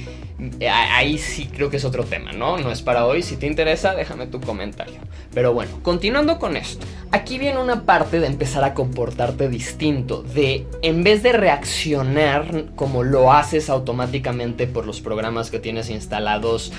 ahí 0.70 1.16
sí 1.18 1.48
creo 1.52 1.70
que 1.70 1.78
es 1.78 1.84
otro 1.84 2.04
tema, 2.04 2.32
¿no? 2.32 2.58
No 2.58 2.70
es 2.70 2.82
para 2.82 3.06
hoy. 3.06 3.22
Si 3.22 3.36
te 3.36 3.46
interesa, 3.46 3.94
déjame 3.94 4.26
tu 4.26 4.40
comentario. 4.40 5.00
Pero 5.32 5.54
bueno, 5.54 5.80
continuando 5.82 6.38
con 6.38 6.56
esto. 6.56 6.86
Aquí 7.10 7.38
viene 7.38 7.58
una 7.58 7.84
parte 7.84 8.20
de 8.20 8.26
empezar 8.26 8.64
a 8.64 8.74
comportarte 8.74 9.48
distinto. 9.48 10.22
De 10.22 10.66
en 10.82 11.04
vez 11.04 11.22
de 11.22 11.32
reaccionar 11.32 12.66
como 12.74 13.02
lo 13.02 13.32
haces 13.32 13.70
automáticamente 13.70 14.66
por 14.66 14.86
los 14.86 15.00
programas 15.00 15.50
que 15.50 15.58
tienes 15.58 15.88
instalados 15.88 16.72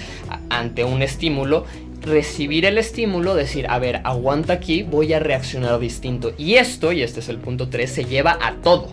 ante 0.50 0.84
un 0.84 1.02
estímulo, 1.02 1.65
recibir 2.02 2.65
el 2.65 2.78
estímulo, 2.78 3.34
decir, 3.36 3.67
a 3.70 3.80
ver, 3.80 4.02
aguanta 4.04 4.54
aquí, 4.54 4.84
voy 4.84 5.13
a 5.13 5.20
reaccionar 5.20 5.80
distinto. 5.80 6.34
Y 6.38 6.56
esto, 6.56 6.91
y 6.91 7.02
este 7.02 7.20
es 7.22 7.30
el 7.30 7.38
punto 7.39 7.70
3, 7.70 7.91
se 7.91 8.06
lleva 8.06 8.38
a 8.41 8.56
todo. 8.56 8.89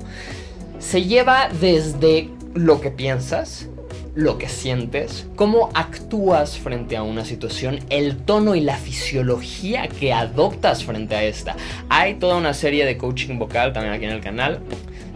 Se 0.78 1.02
lleva 1.04 1.48
desde 1.60 2.30
lo 2.54 2.80
que 2.80 2.90
piensas, 2.90 3.68
lo 4.14 4.38
que 4.38 4.48
sientes, 4.48 5.26
cómo 5.36 5.70
actúas 5.74 6.58
frente 6.58 6.96
a 6.96 7.02
una 7.02 7.24
situación, 7.24 7.80
el 7.90 8.16
tono 8.16 8.54
y 8.54 8.60
la 8.60 8.76
fisiología 8.76 9.88
que 9.88 10.12
adoptas 10.12 10.84
frente 10.84 11.14
a 11.14 11.24
esta. 11.24 11.56
Hay 11.88 12.14
toda 12.14 12.36
una 12.36 12.54
serie 12.54 12.84
de 12.84 12.96
coaching 12.96 13.38
vocal 13.38 13.72
también 13.72 13.94
aquí 13.94 14.04
en 14.04 14.12
el 14.12 14.20
canal 14.20 14.60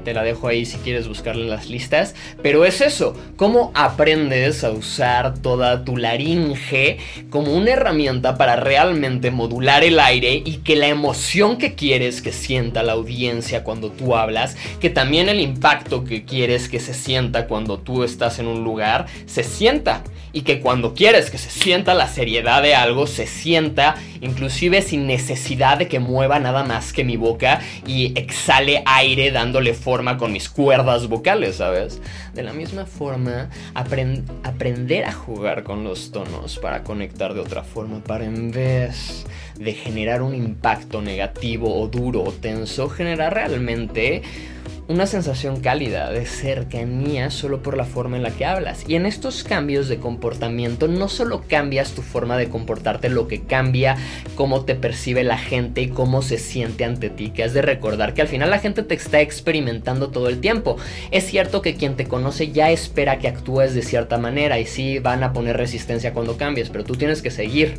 te 0.05 0.15
la 0.15 0.23
dejo 0.23 0.49
ahí 0.49 0.65
si 0.65 0.79
quieres 0.79 1.09
buscarle 1.09 1.47
las 1.47 1.69
listas. 1.69 2.15
Pero 2.43 2.65
es 2.65 2.81
eso, 2.81 3.17
cómo 3.37 3.71
aprendes 3.75 4.65
a 4.65 4.71
usar 4.71 5.39
toda 5.39 5.85
tu 5.85 5.97
laringe 5.97 6.99
como 7.31 7.53
una 7.53 7.73
herramienta 7.73 8.37
para 8.37 8.57
realmente 8.57 9.31
modular 9.31 9.85
el 9.85 10.01
aire 10.01 10.43
y 10.45 10.59
que 10.59 10.77
la 10.77 10.89
emoción 10.89 11.59
que 11.59 11.75
quieres 11.75 12.23
que 12.23 12.33
sienta 12.33 12.83
la 12.83 12.93
audiencia 12.93 13.65
cuando 13.65 13.91
tú 13.91 14.17
hablas, 14.17 14.57
que 14.81 14.91
también 14.91 15.29
el 15.29 15.41
impacto 15.41 16.05
que 16.05 16.25
quieres 16.25 16.69
que 16.69 16.81
se 16.81 16.95
sienta 16.95 17.47
cuando 17.47 17.79
tú 17.79 18.05
estás 18.05 18.39
en 18.39 18.47
un 18.47 18.65
lugar, 18.65 19.07
se 19.27 19.43
sienta 19.43 20.03
y 20.33 20.43
que 20.43 20.61
cuando 20.61 20.95
quieres 20.95 21.31
que 21.31 21.39
se 21.39 21.51
sienta 21.51 21.95
la 21.95 22.07
seriedad 22.07 22.63
de 22.63 22.75
algo, 22.75 23.07
se 23.07 23.27
sienta 23.27 23.97
inclusive 24.21 24.83
sin 24.83 25.07
necesidad 25.07 25.79
de 25.79 25.89
que 25.89 26.01
mueva 26.01 26.39
nada 26.39 26.65
más 26.65 26.93
que 26.93 27.05
mi 27.05 27.17
boca 27.17 27.61
y 27.87 28.19
exhale 28.19 28.83
aire 28.85 29.31
dándole 29.31 29.75
con 30.18 30.33
mis 30.33 30.51
cuerdas 30.51 31.09
vocales, 31.09 31.57
¿sabes? 31.57 31.98
De 32.35 32.42
la 32.42 32.53
misma 32.53 32.85
forma, 32.85 33.48
aprender 33.72 35.07
a 35.07 35.12
jugar 35.12 35.62
con 35.62 35.83
los 35.83 36.12
tonos 36.12 36.59
para 36.59 36.83
conectar 36.83 37.33
de 37.33 37.40
otra 37.40 37.62
forma, 37.62 38.01
para 38.01 38.27
en 38.27 38.51
vez 38.51 39.24
de 39.59 39.72
generar 39.72 40.20
un 40.20 40.35
impacto 40.35 41.01
negativo 41.01 41.81
o 41.81 41.88
duro 41.88 42.22
o 42.22 42.33
tenso, 42.33 42.90
generar 42.90 43.33
realmente 43.33 44.20
una 44.88 45.07
sensación 45.07 45.61
cálida 45.61 46.11
de 46.11 46.24
cercanía 46.24 47.31
solo 47.31 47.62
por 47.62 47.77
la 47.77 47.85
forma 47.85 48.16
en 48.16 48.22
la 48.22 48.31
que 48.31 48.46
hablas. 48.46 48.85
Y 48.88 48.94
en 48.94 49.05
estos 49.05 49.44
cambios 49.44 49.88
de 49.88 49.98
comportamiento 49.98 50.88
no 50.88 51.09
solo 51.09 51.44
cambias 51.46 51.92
tu 51.92 52.01
forma 52.01 52.38
de 52.38 52.48
comportarte, 52.48 53.11
lo 53.11 53.29
que 53.29 53.42
cambia 53.42 53.96
cómo 54.35 54.64
te 54.64 54.74
percibe 54.74 55.24
la 55.24 55.37
gente 55.37 55.83
y 55.83 55.88
cómo 55.88 56.22
se 56.22 56.38
siente 56.38 56.85
ante 56.85 57.11
ti, 57.11 57.31
que 57.31 57.44
has 57.44 57.53
de 57.53 57.61
recordar 57.61 58.14
que 58.14 58.22
al 58.22 58.29
final 58.29 58.48
la 58.48 58.61
gente 58.61 58.83
te 58.83 58.94
está 58.94 59.20
experimentando 59.20 60.09
todo 60.09 60.29
el 60.29 60.40
tiempo. 60.40 60.79
Es 61.11 61.27
cierto 61.27 61.61
que 61.61 61.77
quien 61.77 61.96
te 61.96 62.07
conoce 62.07 62.51
ya 62.51 62.70
espera 62.70 63.18
que 63.18 63.29
actúes 63.29 63.74
de 63.74 63.83
cierta 63.83 64.16
manera 64.16 64.59
y 64.59 64.64
sí 64.64 65.01
van 65.01 65.22
a 65.22 65.35
poner 65.35 65.59
resistencia 65.59 66.14
cuando 66.14 66.38
cambies, 66.38 66.70
pero 66.70 66.85
tú 66.85 66.96
tienes 66.96 67.20
que 67.20 67.31
seguir 67.31 67.79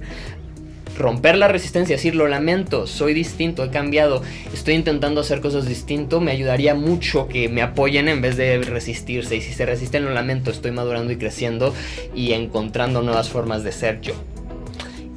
romper 0.99 1.37
la 1.37 1.47
resistencia, 1.47 1.95
decir 1.95 2.13
lo 2.13 2.27
lamento, 2.27 2.85
soy 2.85 3.13
distinto, 3.13 3.63
he 3.63 3.69
cambiado, 3.71 4.21
estoy 4.53 4.75
intentando 4.75 5.21
hacer 5.21 5.39
cosas 5.39 5.65
distinto, 5.65 6.19
me 6.19 6.31
ayudaría 6.31 6.75
mucho 6.75 7.27
que 7.27 7.49
me 7.49 7.61
apoyen 7.61 8.07
en 8.09 8.21
vez 8.21 8.37
de 8.37 8.59
resistirse. 8.59 9.37
Y 9.37 9.41
si 9.41 9.53
se 9.53 9.65
resisten, 9.65 10.05
lo 10.05 10.11
lamento, 10.11 10.51
estoy 10.51 10.71
madurando 10.71 11.11
y 11.11 11.17
creciendo 11.17 11.73
y 12.13 12.33
encontrando 12.33 13.01
nuevas 13.01 13.29
formas 13.29 13.63
de 13.63 13.71
ser 13.71 14.01
yo. 14.01 14.13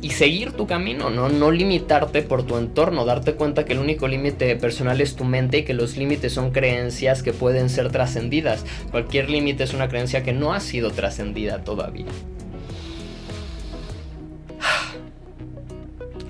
Y 0.01 0.11
seguir 0.11 0.53
tu 0.53 0.67
camino, 0.67 1.11
¿no? 1.11 1.29
No 1.29 1.53
limitarte 1.53 2.23
por 2.23 2.45
tu 2.45 2.57
entorno, 2.57 3.05
darte 3.05 3.35
cuenta 3.35 3.65
que 3.65 3.73
el 3.73 3.79
único 3.79 4.09
límite 4.09 4.57
personal 4.57 5.01
es 5.01 5.15
tu 5.15 5.25
mente 5.25 5.59
y 5.59 5.63
que 5.63 5.75
los 5.75 5.97
límites 5.97 6.33
son 6.33 6.51
creencias 6.51 7.23
que 7.23 7.33
pueden 7.33 7.69
ser 7.69 7.93
trascendidas. 7.93 8.65
Cualquier 8.91 9.31
límite 9.31 9.63
es 9.63 9.75
una 9.75 9.89
creencia 9.89 10.25
que 10.25 10.33
no 10.33 10.55
ha 10.55 10.61
sido 10.61 10.91
trascendida 10.91 11.63
todavía. 11.63 12.07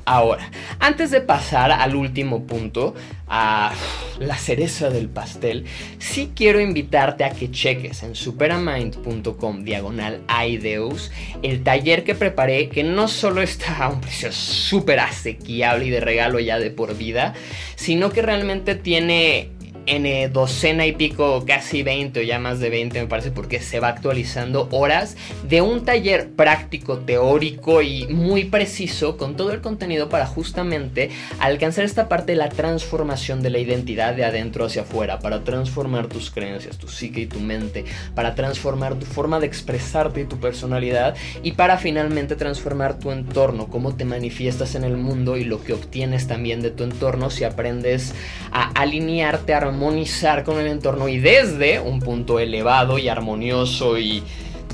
Ahora, 0.05 0.51
antes 0.81 1.11
de 1.11 1.21
pasar 1.21 1.71
al 1.71 1.95
último 1.95 2.45
punto, 2.45 2.95
a 3.29 3.73
la 4.19 4.37
cereza 4.37 4.91
del 4.91 5.09
pastel, 5.09 5.65
sí 5.99 6.33
quiero 6.35 6.61
invitarte 6.61 7.25
a 7.25 7.31
que 7.31 7.51
cheques 7.51 8.03
en 8.03 8.15
superamind.com 8.15 9.65
diagonal 9.65 10.21
ideus 10.47 11.11
el 11.43 11.62
taller 11.62 12.05
que 12.05 12.15
preparé 12.15 12.69
que 12.69 12.83
no 12.83 13.07
solo 13.09 13.43
está 13.43 13.85
a 13.85 13.88
un 13.88 14.01
precio 14.01 14.33
súper 14.33 15.01
asequible 15.01 15.87
y 15.87 15.91
de 15.91 16.01
regalo 16.01 16.41
ya 16.41 16.59
de 16.59 16.71
por 16.71 16.97
vida, 16.97 17.35
sino 17.77 18.11
que 18.11 18.23
realmente 18.23 18.75
tiene 18.75 19.51
en 19.87 20.33
docena 20.33 20.87
y 20.87 20.92
pico, 20.92 21.45
casi 21.47 21.83
20 21.83 22.21
o 22.21 22.23
ya 22.23 22.38
más 22.38 22.61
de 22.61 22.71
20 22.71 23.01
me 23.01 23.07
parece, 23.07 23.31
porque 23.31 23.61
se 23.61 23.81
va 23.81 23.88
actualizando 23.88 24.68
horas 24.71 25.16
de 25.49 25.61
un 25.62 25.85
taller 25.85 26.31
práctico, 26.31 26.99
teórico 26.99 27.83
y 27.83 28.07
muy 28.07 28.45
preciso 28.45 29.16
con 29.16 29.37
todo 29.37 29.53
el 29.53 29.61
contenido 29.61 30.09
para 30.09 30.27
justamente 30.27 31.11
alcanzar 31.38 31.85
esta 31.85 32.09
parte 32.09 32.33
de 32.33 32.38
la 32.38 32.49
transformación 32.49 33.42
de 33.42 33.51
la 33.51 33.59
identidad 33.59 34.14
de 34.14 34.25
adentro 34.25 34.66
hacia 34.66 34.83
afuera, 34.83 35.18
para 35.18 35.45
transformar 35.45 36.07
tus 36.07 36.31
creencias, 36.31 36.79
tu 36.79 36.88
psique 36.88 37.21
y 37.23 37.27
tu 37.27 37.40
mente, 37.40 37.85
para 38.14 38.35
transformar 38.35 38.95
tu 38.95 39.07
forma 39.07 39.40
de 39.40 39.47
expresarte 39.47 40.23
y 40.23 40.25
tu 40.25 40.38
personalidad 40.38 41.14
y 41.42 41.53
para 41.53 41.79
finalmente 41.79 42.37
transformar 42.37 42.99
tu 42.99 43.11
entorno, 43.11 43.68
cómo 43.68 43.95
te 43.95 44.05
manifiestas 44.05 44.75
en 44.75 44.85
el 44.85 44.97
mundo 44.97 45.37
y 45.37 45.45
lo 45.45 45.62
que 45.62 45.73
obtienes 45.73 46.27
también 46.27 46.62
de 46.62 46.71
tu 46.71 46.85
entorno 46.85 47.31
si 47.31 47.45
aprendes 47.45 48.14
a 48.53 48.71
alinearte, 48.81 49.55
a 49.55 49.61
armonizar 49.73 50.45
con 50.45 50.61
el 50.61 50.67
entorno 50.67 51.09
y 51.09 51.19
desde 51.19 51.81
un 51.81 52.01
punto 52.01 52.39
elevado 52.39 52.99
y 52.99 53.09
armonioso 53.09 53.99
y 53.99 54.23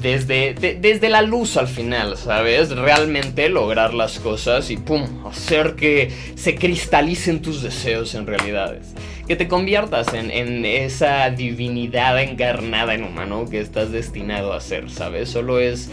desde, 0.03 0.55
desde 0.55 1.09
la 1.09 1.23
luz 1.23 1.57
al 1.57 1.69
final, 1.69 2.17
¿sabes? 2.17 2.71
Realmente 2.71 3.49
lograr 3.49 3.95
las 3.95 4.19
cosas 4.19 4.71
y 4.71 4.77
pum, 4.77 5.27
hacer 5.27 5.75
que 5.77 6.11
se 6.35 6.57
cristalicen 6.57 7.43
tus 7.43 7.63
deseos 7.63 8.15
en 8.15 8.27
realidades. 8.27 8.95
Que 9.27 9.37
te 9.37 9.47
conviertas 9.47 10.15
en, 10.15 10.31
en 10.31 10.65
esa 10.65 11.31
divinidad 11.31 12.21
encarnada 12.21 12.95
en 12.95 13.05
humano 13.05 13.47
que 13.49 13.61
estás 13.61 13.93
destinado 13.93 14.53
a 14.53 14.61
ser, 14.61 14.91
¿sabes? 14.91 15.29
Solo 15.31 15.61
es 15.61 15.91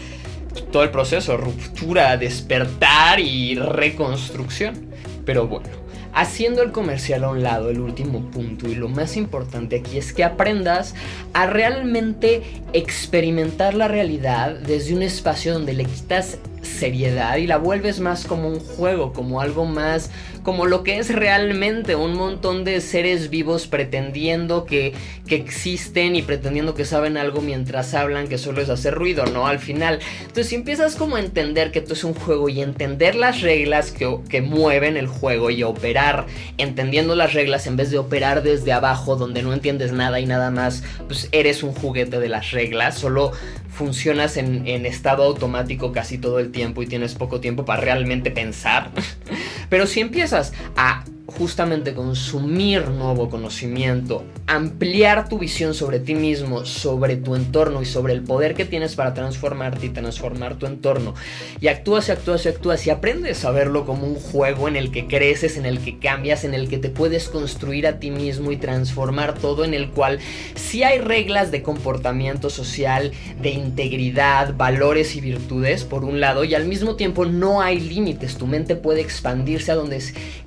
todo 0.72 0.82
el 0.82 0.90
proceso, 0.90 1.36
ruptura, 1.36 2.16
despertar 2.16 3.20
y 3.20 3.54
reconstrucción. 3.56 4.86
Pero 5.24 5.46
bueno. 5.46 5.85
Haciendo 6.16 6.62
el 6.62 6.72
comercial 6.72 7.24
a 7.24 7.28
un 7.28 7.42
lado, 7.42 7.68
el 7.68 7.78
último 7.78 8.30
punto 8.30 8.70
y 8.70 8.74
lo 8.74 8.88
más 8.88 9.18
importante 9.18 9.76
aquí 9.76 9.98
es 9.98 10.14
que 10.14 10.24
aprendas 10.24 10.94
a 11.34 11.44
realmente 11.44 12.42
experimentar 12.72 13.74
la 13.74 13.86
realidad 13.86 14.54
desde 14.54 14.94
un 14.94 15.02
espacio 15.02 15.52
donde 15.52 15.74
le 15.74 15.84
quitas 15.84 16.38
seriedad 16.62 17.36
y 17.36 17.46
la 17.46 17.58
vuelves 17.58 18.00
más 18.00 18.24
como 18.24 18.48
un 18.48 18.60
juego, 18.60 19.12
como 19.12 19.42
algo 19.42 19.66
más, 19.66 20.10
como 20.46 20.66
lo 20.66 20.84
que 20.84 20.98
es 20.98 21.12
realmente 21.12 21.96
un 21.96 22.14
montón 22.14 22.62
de 22.62 22.80
seres 22.80 23.30
vivos 23.30 23.66
pretendiendo 23.66 24.64
que, 24.64 24.94
que 25.26 25.34
existen 25.34 26.14
y 26.14 26.22
pretendiendo 26.22 26.76
que 26.76 26.84
saben 26.84 27.16
algo 27.16 27.40
mientras 27.40 27.94
hablan, 27.94 28.28
que 28.28 28.38
solo 28.38 28.62
es 28.62 28.70
hacer 28.70 28.94
ruido, 28.94 29.26
¿no? 29.26 29.48
Al 29.48 29.58
final. 29.58 29.98
Entonces, 30.20 30.46
si 30.46 30.54
empiezas 30.54 30.94
como 30.94 31.16
a 31.16 31.20
entender 31.20 31.72
que 31.72 31.80
esto 31.80 31.94
es 31.94 32.04
un 32.04 32.14
juego 32.14 32.48
y 32.48 32.60
entender 32.60 33.16
las 33.16 33.40
reglas 33.40 33.90
que, 33.90 34.18
que 34.28 34.40
mueven 34.40 34.96
el 34.96 35.08
juego 35.08 35.50
y 35.50 35.64
operar 35.64 36.26
entendiendo 36.58 37.16
las 37.16 37.34
reglas 37.34 37.66
en 37.66 37.76
vez 37.76 37.90
de 37.90 37.98
operar 37.98 38.44
desde 38.44 38.72
abajo 38.72 39.16
donde 39.16 39.42
no 39.42 39.52
entiendes 39.52 39.90
nada 39.90 40.20
y 40.20 40.26
nada 40.26 40.52
más, 40.52 40.84
pues 41.08 41.28
eres 41.32 41.64
un 41.64 41.72
juguete 41.72 42.20
de 42.20 42.28
las 42.28 42.52
reglas, 42.52 42.96
solo 42.96 43.32
funcionas 43.76 44.38
en, 44.38 44.86
estado 44.86 45.22
automático 45.22 45.92
casi 45.92 46.16
todo 46.18 46.38
el 46.38 46.50
tiempo 46.50 46.82
y 46.82 46.86
tienes 46.86 47.14
poco 47.14 47.40
tiempo 47.40 47.64
para 47.64 47.82
realmente 47.82 48.30
pensar. 48.30 48.90
Pero 49.68 49.86
si 49.86 50.00
empiezas 50.00 50.52
a 50.76 51.04
justamente 51.26 51.92
consumir 51.92 52.88
nuevo 52.88 53.28
conocimiento, 53.28 54.24
ampliar 54.46 55.28
tu 55.28 55.38
visión 55.38 55.74
sobre 55.74 55.98
ti 55.98 56.14
mismo, 56.14 56.64
sobre 56.64 57.16
tu 57.16 57.34
entorno 57.34 57.82
y 57.82 57.84
sobre 57.84 58.12
el 58.12 58.22
poder 58.22 58.54
que 58.54 58.64
tienes 58.64 58.94
para 58.94 59.12
transformarte 59.12 59.86
y 59.86 59.90
transformar 59.90 60.56
tu 60.56 60.66
entorno. 60.66 61.14
Y 61.60 61.68
actúas 61.68 62.08
y 62.08 62.12
actúas 62.12 62.46
y 62.46 62.48
actúas 62.48 62.86
y 62.86 62.90
aprendes 62.90 63.44
a 63.44 63.50
verlo 63.50 63.84
como 63.84 64.06
un 64.06 64.14
juego 64.14 64.68
en 64.68 64.76
el 64.76 64.92
que 64.92 65.08
creces, 65.08 65.56
en 65.56 65.66
el 65.66 65.80
que 65.80 65.98
cambias, 65.98 66.44
en 66.44 66.54
el 66.54 66.68
que 66.68 66.78
te 66.78 66.90
puedes 66.90 67.28
construir 67.28 67.86
a 67.86 67.98
ti 67.98 68.10
mismo 68.10 68.52
y 68.52 68.56
transformar 68.56 69.34
todo, 69.34 69.64
en 69.64 69.74
el 69.74 69.90
cual 69.90 70.20
si 70.54 70.84
hay 70.84 70.98
reglas 70.98 71.50
de 71.50 71.62
comportamiento 71.62 72.50
social, 72.50 73.10
de 73.42 73.50
integridad, 73.50 74.54
valores 74.56 75.16
y 75.16 75.20
virtudes, 75.20 75.84
por 75.84 76.04
un 76.04 76.20
lado, 76.20 76.44
y 76.44 76.54
al 76.54 76.66
mismo 76.66 76.94
tiempo 76.94 77.26
no 77.26 77.60
hay 77.60 77.80
límites, 77.80 78.36
tu 78.36 78.46
mente 78.46 78.76
puede 78.76 79.00
expandirse 79.00 79.72
a 79.72 79.74
donde 79.74 79.96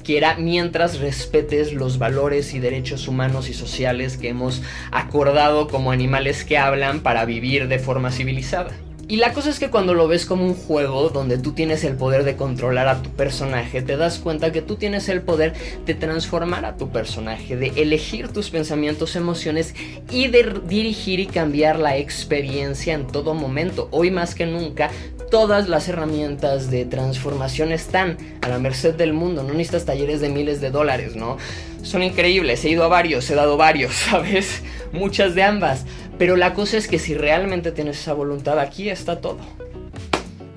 quiera 0.04 0.36
mientras 0.70 1.00
respetes 1.00 1.74
los 1.74 1.98
valores 1.98 2.54
y 2.54 2.60
derechos 2.60 3.08
humanos 3.08 3.50
y 3.50 3.56
sociales 3.56 4.18
que 4.18 4.30
hemos 4.30 4.62
acordado 4.92 5.68
como 5.68 5.92
animales 5.92 6.46
que 6.46 6.60
hablan 6.60 7.00
para 7.00 7.26
vivir 7.26 7.68
de 7.68 7.80
forma 7.80 8.12
civilizada. 8.12 8.70
Y 9.08 9.16
la 9.16 9.34
cosa 9.34 9.50
es 9.50 9.58
que 9.58 9.72
cuando 9.72 9.96
lo 9.96 10.08
ves 10.08 10.28
como 10.28 10.46
un 10.46 10.54
juego 10.54 11.10
donde 11.10 11.40
tú 11.40 11.54
tienes 11.54 11.84
el 11.84 11.96
poder 11.96 12.24
de 12.24 12.36
controlar 12.36 12.88
a 12.88 13.02
tu 13.02 13.10
personaje, 13.10 13.82
te 13.82 13.98
das 13.98 14.20
cuenta 14.20 14.52
que 14.52 14.62
tú 14.62 14.76
tienes 14.76 15.10
el 15.10 15.24
poder 15.24 15.54
de 15.88 15.96
transformar 15.96 16.66
a 16.66 16.78
tu 16.78 16.92
personaje, 16.92 17.56
de 17.56 17.70
elegir 17.82 18.28
tus 18.28 18.52
pensamientos, 18.52 19.16
emociones 19.16 19.74
y 20.12 20.28
de 20.28 20.62
dirigir 20.68 21.20
y 21.20 21.26
cambiar 21.26 21.80
la 21.80 21.98
experiencia 21.98 22.94
en 22.94 23.08
todo 23.08 23.34
momento. 23.34 23.88
Hoy 23.90 24.12
más 24.12 24.36
que 24.36 24.46
nunca, 24.46 24.92
todas 25.30 25.70
las 25.70 25.88
herramientas 25.88 26.72
de 26.72 26.86
transformación 26.86 27.72
están 27.72 28.18
a 28.42 28.48
la 28.48 28.60
merced 28.60 28.96
del 28.96 29.14
mundo. 29.14 29.44
No 29.44 29.54
necesitas 29.54 29.86
talleres 29.86 30.22
de 30.22 30.30
miles 30.30 30.62
de 30.62 30.72
dólares, 30.72 31.16
¿no? 31.16 31.38
Son 31.84 32.04
increíbles. 32.04 32.64
He 32.66 32.70
ido 32.70 32.84
a 32.84 32.88
varios, 32.88 33.30
he 33.30 33.36
dado 33.36 33.58
varios, 33.58 33.94
¿sabes? 34.10 34.62
muchas 34.92 35.36
de 35.36 35.44
ambas. 35.44 35.86
Pero 36.18 36.36
la 36.36 36.54
cosa 36.54 36.78
es 36.78 36.88
que 36.88 37.00
si 37.00 37.14
realmente 37.14 37.72
tienes 37.72 38.00
esa 38.00 38.14
voluntad, 38.14 38.60
aquí 38.60 38.90
está 38.90 39.22
todo. 39.22 39.40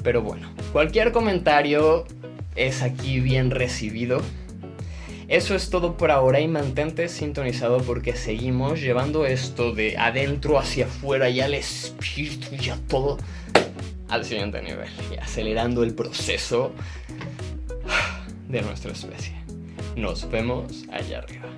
Pero 0.02 0.22
bueno, 0.22 0.50
cualquier 0.72 1.12
comentario 1.12 2.04
es 2.56 2.82
aquí 2.82 3.20
bien 3.20 3.50
recibido. 3.50 4.20
Eso 5.28 5.54
es 5.54 5.70
todo 5.70 5.96
por 5.96 6.10
ahora 6.10 6.40
y 6.40 6.48
mantente 6.48 7.08
sintonizado 7.08 7.78
porque 7.78 8.14
seguimos 8.14 8.80
llevando 8.80 9.24
esto 9.24 9.72
de 9.72 9.96
adentro 9.96 10.58
hacia 10.58 10.86
afuera 10.86 11.30
y 11.30 11.40
al 11.40 11.54
espíritu 11.54 12.48
y 12.60 12.68
a 12.68 12.76
todo 12.88 13.16
al 14.12 14.26
siguiente 14.26 14.60
nivel 14.60 14.90
y 15.10 15.16
acelerando 15.16 15.82
el 15.82 15.94
proceso 15.94 16.72
de 18.46 18.60
nuestra 18.60 18.92
especie. 18.92 19.34
Nos 19.96 20.30
vemos 20.30 20.84
allá 20.92 21.20
arriba. 21.20 21.48